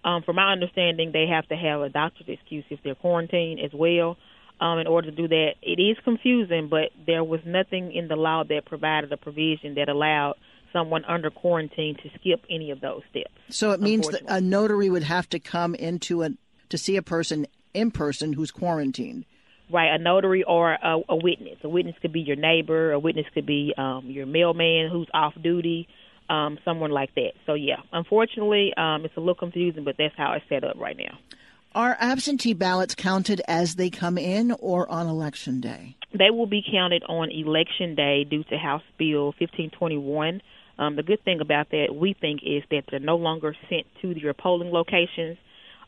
Um, 0.04 0.22
from 0.22 0.36
my 0.36 0.52
understanding, 0.52 1.14
they 1.14 1.26
have 1.26 1.48
to 1.48 1.56
have 1.56 1.82
a 1.82 1.90
doctor's 1.90 2.28
excuse 2.30 2.64
if 2.70 2.80
they're 2.84 2.94
quarantined 2.94 3.60
as 3.60 3.72
well. 3.74 4.18
Um, 4.62 4.80
in 4.80 4.88
order 4.88 5.10
to 5.10 5.16
do 5.16 5.28
that, 5.28 5.52
it 5.62 5.82
is 5.82 5.98
confusing, 6.04 6.68
but 6.68 6.90
there 7.06 7.24
was 7.24 7.40
nothing 7.46 7.94
in 7.94 8.08
the 8.10 8.18
law 8.18 8.44
that 8.44 8.66
provided 8.66 9.12
a 9.14 9.18
provision 9.18 9.76
that 9.76 9.88
allowed 9.88 10.36
someone 10.74 11.06
under 11.06 11.30
quarantine 11.30 11.96
to 12.04 12.10
skip 12.20 12.44
any 12.50 12.72
of 12.72 12.82
those 12.82 13.02
steps. 13.10 13.32
So 13.50 13.72
it 13.72 13.80
means 13.80 14.08
that 14.10 14.22
a 14.28 14.42
notary 14.42 14.90
would 14.90 15.04
have 15.04 15.30
to 15.30 15.40
come 15.40 15.76
into 15.76 16.24
a 16.24 16.32
to 16.70 16.78
see 16.78 16.98
a 16.98 17.02
person 17.02 17.48
in 17.74 17.90
person 17.90 18.34
who's 18.34 18.52
quarantined 18.52 19.26
right? 19.72 19.94
A 19.94 19.98
notary 19.98 20.44
or 20.44 20.74
a, 20.74 21.02
a 21.08 21.16
witness. 21.16 21.58
A 21.64 21.70
witness 21.70 21.96
could 22.02 22.12
be 22.12 22.22
your 22.22 22.36
neighbor. 22.36 22.92
A 22.92 23.00
witness 23.00 23.26
could 23.34 23.46
be 23.46 23.74
um, 23.78 24.06
your 24.08 24.26
mailman 24.26 24.90
who's 24.92 25.08
off 25.14 25.34
duty, 25.42 25.88
um, 26.30 26.58
someone 26.66 26.92
like 26.92 27.14
that. 27.16 27.32
So 27.46 27.54
yeah, 27.54 27.78
unfortunately, 27.92 28.74
um, 28.76 29.06
it's 29.06 29.16
a 29.16 29.20
little 29.20 29.36
confusing, 29.36 29.84
but 29.84 29.96
that's 29.98 30.16
how 30.18 30.34
it's 30.34 30.46
set 30.50 30.64
up 30.64 30.78
right 30.78 30.98
now. 30.98 31.18
Are 31.76 31.96
absentee 32.00 32.56
ballots 32.56 32.96
counted 32.96 33.42
as 33.48 33.76
they 33.76 33.92
come 33.92 34.18
in 34.18 34.52
or 34.54 34.90
on 34.90 35.06
election 35.06 35.62
day? 35.62 35.96
They 36.12 36.32
will 36.32 36.48
be 36.48 36.64
counted 36.64 37.04
on 37.08 37.30
election 37.30 37.94
day 37.94 38.24
due 38.24 38.44
to 38.46 38.58
House 38.58 38.82
Bill 38.98 39.26
1521. 39.38 40.42
Um, 40.80 40.96
the 40.96 41.04
good 41.04 41.24
thing 41.24 41.42
about 41.42 41.70
that, 41.70 41.94
we 41.94 42.16
think, 42.20 42.42
is 42.44 42.64
that 42.72 42.86
they're 42.90 43.00
no 43.00 43.18
longer 43.18 43.56
sent 43.70 43.86
to 44.02 44.20
your 44.20 44.34
polling 44.34 44.72
locations 44.72 45.38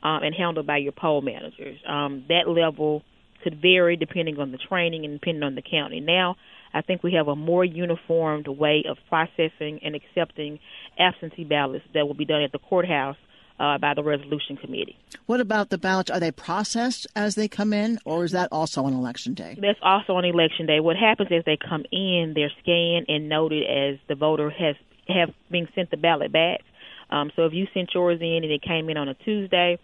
um, 0.04 0.22
and 0.22 0.36
handled 0.36 0.68
by 0.68 0.78
your 0.78 0.92
poll 0.92 1.22
managers. 1.22 1.80
Um, 1.88 2.26
that 2.30 2.48
level 2.48 3.02
could 3.44 3.60
vary 3.60 3.98
depending 3.98 4.38
on 4.38 4.52
the 4.52 4.60
training 4.60 5.04
and 5.04 5.20
depending 5.20 5.42
on 5.42 5.56
the 5.56 5.64
county. 5.64 6.00
Now, 6.00 6.36
I 6.76 6.82
think 6.82 7.02
we 7.02 7.14
have 7.14 7.28
a 7.28 7.36
more 7.36 7.66
uniformed 7.66 8.48
way 8.48 8.84
of 8.88 8.98
processing 9.10 9.80
and 9.84 9.96
accepting 9.96 10.60
absentee 11.00 11.44
ballots 11.44 11.86
that 11.96 12.06
will 12.06 12.14
be 12.14 12.26
done 12.26 12.44
at 12.44 12.52
the 12.52 12.60
courthouse 12.60 13.18
uh, 13.62 13.78
by 13.78 13.94
the 13.94 14.04
resolution 14.04 14.58
committee. 14.58 14.98
What 15.28 15.40
about 15.40 15.70
the 15.70 15.78
ballots? 15.78 16.10
Are 16.10 16.20
they 16.20 16.32
processed 16.32 17.06
as 17.16 17.36
they 17.36 17.48
come 17.48 17.74
in, 17.74 18.00
or 18.06 18.26
is 18.26 18.32
that 18.32 18.50
also 18.52 18.84
on 18.84 18.94
election 18.94 19.36
day? 19.36 19.56
That's 19.62 19.80
also 19.84 20.14
on 20.14 20.26
election 20.26 20.66
day. 20.66 20.80
What 20.80 20.98
happens 20.98 21.30
is 21.32 21.44
they 21.46 21.58
come 21.58 21.86
in, 21.92 22.34
they're 22.36 22.52
scanned 22.62 23.06
and 23.08 23.30
noted 23.30 23.64
as 23.64 24.00
the 24.10 24.16
voter 24.16 24.50
has 24.50 24.76
have 25.08 25.30
been 25.50 25.68
sent 25.76 25.92
the 25.92 25.98
ballot 25.98 26.32
back. 26.32 26.62
Um, 27.10 27.32
so 27.36 27.46
if 27.46 27.54
you 27.54 27.68
sent 27.74 27.90
yours 27.94 28.20
in 28.22 28.44
and 28.44 28.52
it 28.52 28.62
came 28.62 28.90
in 28.90 28.98
on 28.98 29.10
a 29.10 29.14
Tuesday, 29.14 29.78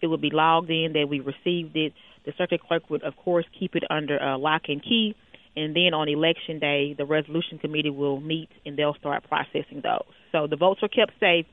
it 0.00 0.06
would 0.08 0.20
be 0.20 0.30
logged 0.30 0.70
in 0.70 0.92
that 0.94 1.08
we 1.08 1.20
received 1.20 1.76
it 1.76 1.92
the 2.24 2.32
circuit 2.38 2.60
clerk 2.60 2.88
would, 2.88 3.02
of 3.02 3.16
course, 3.16 3.44
keep 3.58 3.74
it 3.74 3.82
under 3.90 4.20
uh, 4.20 4.38
lock 4.38 4.62
and 4.68 4.82
key. 4.82 5.16
And 5.56 5.74
then 5.76 5.92
on 5.92 6.08
election 6.08 6.60
day, 6.60 6.94
the 6.96 7.04
resolution 7.04 7.58
committee 7.58 7.90
will 7.90 8.20
meet 8.20 8.48
and 8.64 8.76
they'll 8.76 8.94
start 8.94 9.24
processing 9.28 9.80
those. 9.82 10.06
So 10.30 10.46
the 10.46 10.56
votes 10.56 10.80
are 10.82 10.88
kept 10.88 11.12
safe 11.20 11.46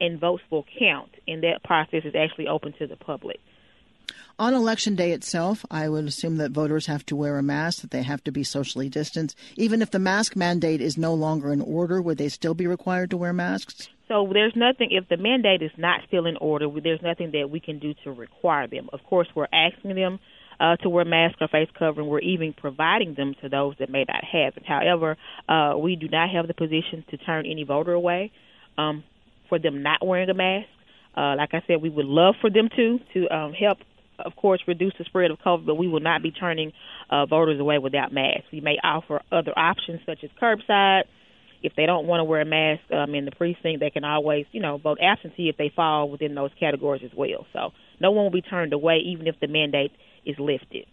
and 0.00 0.18
votes 0.18 0.42
will 0.50 0.64
count. 0.78 1.10
And 1.28 1.42
that 1.42 1.62
process 1.62 2.02
is 2.04 2.14
actually 2.14 2.48
open 2.48 2.72
to 2.78 2.86
the 2.86 2.96
public. 2.96 3.40
On 4.38 4.54
election 4.54 4.94
day 4.94 5.12
itself, 5.12 5.66
I 5.70 5.88
would 5.88 6.06
assume 6.06 6.38
that 6.38 6.50
voters 6.50 6.86
have 6.86 7.04
to 7.06 7.16
wear 7.16 7.36
a 7.36 7.42
mask, 7.42 7.82
that 7.82 7.90
they 7.90 8.02
have 8.02 8.24
to 8.24 8.32
be 8.32 8.42
socially 8.42 8.88
distanced. 8.88 9.36
Even 9.56 9.82
if 9.82 9.90
the 9.90 9.98
mask 9.98 10.34
mandate 10.34 10.80
is 10.80 10.96
no 10.96 11.12
longer 11.12 11.52
in 11.52 11.60
order, 11.60 12.00
would 12.00 12.16
they 12.16 12.30
still 12.30 12.54
be 12.54 12.66
required 12.66 13.10
to 13.10 13.18
wear 13.18 13.34
masks? 13.34 13.88
So 14.08 14.28
there's 14.32 14.56
nothing, 14.56 14.92
if 14.92 15.08
the 15.08 15.18
mandate 15.18 15.62
is 15.62 15.70
not 15.76 16.00
still 16.08 16.24
in 16.26 16.36
order, 16.38 16.68
there's 16.82 17.02
nothing 17.02 17.32
that 17.32 17.50
we 17.50 17.60
can 17.60 17.78
do 17.78 17.94
to 18.04 18.12
require 18.12 18.66
them. 18.66 18.88
Of 18.92 19.04
course, 19.04 19.28
we're 19.34 19.46
asking 19.52 19.94
them 19.94 20.18
uh, 20.58 20.76
to 20.76 20.88
wear 20.88 21.04
masks 21.04 21.38
or 21.40 21.48
face 21.48 21.68
covering. 21.78 22.08
We're 22.08 22.20
even 22.20 22.52
providing 22.52 23.14
them 23.14 23.34
to 23.42 23.48
those 23.48 23.74
that 23.78 23.90
may 23.90 24.04
not 24.08 24.24
have 24.24 24.56
it. 24.56 24.64
However, 24.66 25.16
uh, 25.48 25.74
we 25.76 25.96
do 25.96 26.08
not 26.08 26.30
have 26.30 26.48
the 26.48 26.54
position 26.54 27.04
to 27.10 27.18
turn 27.18 27.46
any 27.46 27.64
voter 27.64 27.92
away 27.92 28.32
um, 28.78 29.04
for 29.50 29.58
them 29.58 29.82
not 29.82 30.06
wearing 30.06 30.30
a 30.30 30.34
mask. 30.34 30.68
Uh, 31.14 31.34
like 31.36 31.50
I 31.52 31.62
said, 31.66 31.82
we 31.82 31.90
would 31.90 32.06
love 32.06 32.36
for 32.40 32.48
them 32.48 32.70
to 32.74 32.98
to 33.12 33.28
um, 33.28 33.52
help, 33.52 33.78
of 34.18 34.34
course, 34.36 34.62
reduce 34.66 34.94
the 34.96 35.04
spread 35.04 35.30
of 35.30 35.38
COVID, 35.40 35.66
but 35.66 35.74
we 35.74 35.88
will 35.88 36.00
not 36.00 36.22
be 36.22 36.30
turning 36.30 36.72
uh, 37.10 37.26
voters 37.26 37.60
away 37.60 37.76
without 37.76 38.12
masks. 38.12 38.46
We 38.50 38.62
may 38.62 38.78
offer 38.82 39.20
other 39.30 39.52
options 39.58 40.00
such 40.06 40.24
as 40.24 40.30
curbside 40.40 41.02
if 41.62 41.74
they 41.76 41.86
don't 41.86 42.06
want 42.06 42.20
to 42.20 42.24
wear 42.24 42.40
a 42.40 42.44
mask 42.44 42.82
um, 42.92 43.14
in 43.14 43.24
the 43.24 43.32
precinct, 43.32 43.80
they 43.80 43.90
can 43.90 44.04
always, 44.04 44.46
you 44.52 44.60
know, 44.60 44.78
vote 44.78 44.98
absentee 45.00 45.48
if 45.48 45.56
they 45.56 45.70
fall 45.74 46.08
within 46.08 46.34
those 46.34 46.50
categories 46.58 47.02
as 47.04 47.10
well. 47.16 47.46
So 47.52 47.70
no 48.00 48.10
one 48.10 48.24
will 48.24 48.30
be 48.30 48.42
turned 48.42 48.72
away, 48.72 48.98
even 49.04 49.26
if 49.26 49.38
the 49.40 49.46
mandate 49.46 49.92
is 50.24 50.36
lifted. 50.38 50.86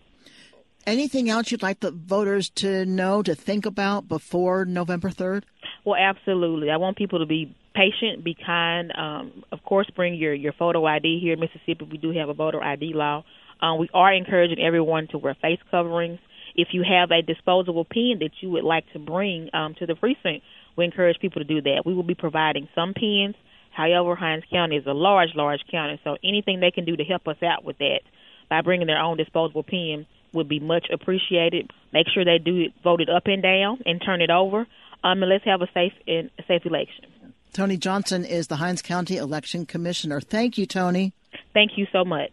Anything 0.87 1.29
else 1.29 1.51
you'd 1.51 1.61
like 1.61 1.81
the 1.81 1.91
voters 1.91 2.49
to 2.51 2.85
know 2.85 3.21
to 3.21 3.35
think 3.35 3.65
about 3.65 4.07
before 4.07 4.63
November 4.63 5.09
3rd? 5.09 5.43
Well, 5.83 5.99
absolutely. 5.99 6.71
I 6.71 6.77
want 6.77 6.95
people 6.95 7.19
to 7.19 7.25
be 7.25 7.53
patient, 7.75 8.23
be 8.23 8.33
kind. 8.33 8.93
Um, 8.97 9.43
of 9.51 9.61
course, 9.63 9.89
bring 9.97 10.15
your, 10.15 10.33
your 10.33 10.53
photo 10.53 10.85
ID 10.85 11.19
here 11.21 11.33
in 11.33 11.41
Mississippi. 11.41 11.85
We 11.91 11.97
do 11.97 12.11
have 12.11 12.29
a 12.29 12.33
voter 12.33 12.63
ID 12.63 12.93
law 12.93 13.25
Uh, 13.61 13.75
we 13.75 13.89
are 13.93 14.13
encouraging 14.13 14.63
everyone 14.63 15.09
to 15.09 15.17
wear 15.17 15.35
face 15.41 15.59
coverings. 15.69 16.19
If 16.55 16.69
you 16.71 16.83
have 16.83 17.11
a 17.11 17.21
disposable 17.21 17.83
pen 17.83 18.19
that 18.19 18.31
you 18.39 18.51
would 18.51 18.63
like 18.63 18.85
to 18.93 18.99
bring 18.99 19.49
um, 19.53 19.75
to 19.79 19.85
the 19.85 19.95
precinct, 19.95 20.45
we 20.77 20.85
encourage 20.85 21.19
people 21.19 21.41
to 21.41 21.47
do 21.47 21.61
that. 21.63 21.83
We 21.85 21.95
will 21.95 22.03
be 22.03 22.15
providing 22.15 22.69
some 22.73 22.93
pens. 22.93 23.35
However, 23.71 24.15
Hinds 24.15 24.45
County 24.49 24.77
is 24.77 24.85
a 24.87 24.93
large, 24.93 25.35
large 25.35 25.65
county, 25.69 25.99
so 26.05 26.15
anything 26.23 26.61
they 26.61 26.71
can 26.71 26.85
do 26.85 26.95
to 26.95 27.03
help 27.03 27.27
us 27.27 27.43
out 27.43 27.65
with 27.65 27.77
that 27.79 28.03
by 28.49 28.61
bringing 28.61 28.87
their 28.87 29.01
own 29.01 29.17
disposable 29.17 29.63
pen 29.63 30.05
would 30.33 30.49
be 30.49 30.59
much 30.59 30.87
appreciated. 30.91 31.71
Make 31.93 32.07
sure 32.13 32.25
they 32.25 32.37
do 32.37 32.57
it, 32.57 32.73
vote 32.83 33.01
it 33.01 33.09
up 33.09 33.23
and 33.25 33.41
down, 33.41 33.79
and 33.85 34.01
turn 34.03 34.21
it 34.21 34.29
over. 34.29 34.67
Um, 35.03 35.23
and 35.23 35.29
let's 35.29 35.45
have 35.45 35.61
a 35.61 35.67
safe 35.73 35.93
and 36.07 36.29
safe 36.47 36.65
election. 36.65 37.05
Toni 37.53 37.77
Johnson 37.77 38.25
is 38.25 38.47
the 38.47 38.57
Hinds 38.57 38.81
County 38.81 39.17
Election 39.17 39.65
Commissioner. 39.65 40.21
Thank 40.21 40.57
you, 40.57 40.65
Toni. 40.65 41.13
Thank 41.53 41.71
you 41.75 41.87
so 41.91 42.03
much. 42.03 42.31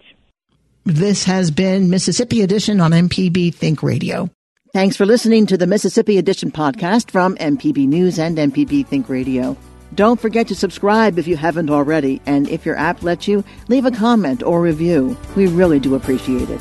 This 0.84 1.24
has 1.24 1.50
been 1.50 1.88
Mississippi 1.88 2.42
Edition 2.42 2.80
on 2.80 2.90
MPB 2.90 3.54
Think 3.54 3.82
Radio. 3.82 4.28
Thanks 4.74 4.96
for 4.96 5.06
listening 5.06 5.46
to 5.46 5.56
the 5.56 5.66
Mississippi 5.66 6.18
Edition 6.18 6.50
podcast 6.50 7.10
from 7.10 7.36
MPB 7.36 7.86
News 7.86 8.18
and 8.18 8.36
MPB 8.36 8.86
Think 8.86 9.08
Radio. 9.08 9.56
Don't 9.94 10.20
forget 10.20 10.48
to 10.48 10.54
subscribe 10.54 11.18
if 11.18 11.28
you 11.28 11.36
haven't 11.36 11.70
already, 11.70 12.20
and 12.26 12.48
if 12.48 12.66
your 12.66 12.76
app 12.76 13.02
lets 13.02 13.28
you, 13.28 13.44
leave 13.68 13.86
a 13.86 13.92
comment 13.92 14.42
or 14.42 14.60
review. 14.60 15.16
We 15.36 15.46
really 15.46 15.78
do 15.78 15.94
appreciate 15.94 16.50
it. 16.50 16.60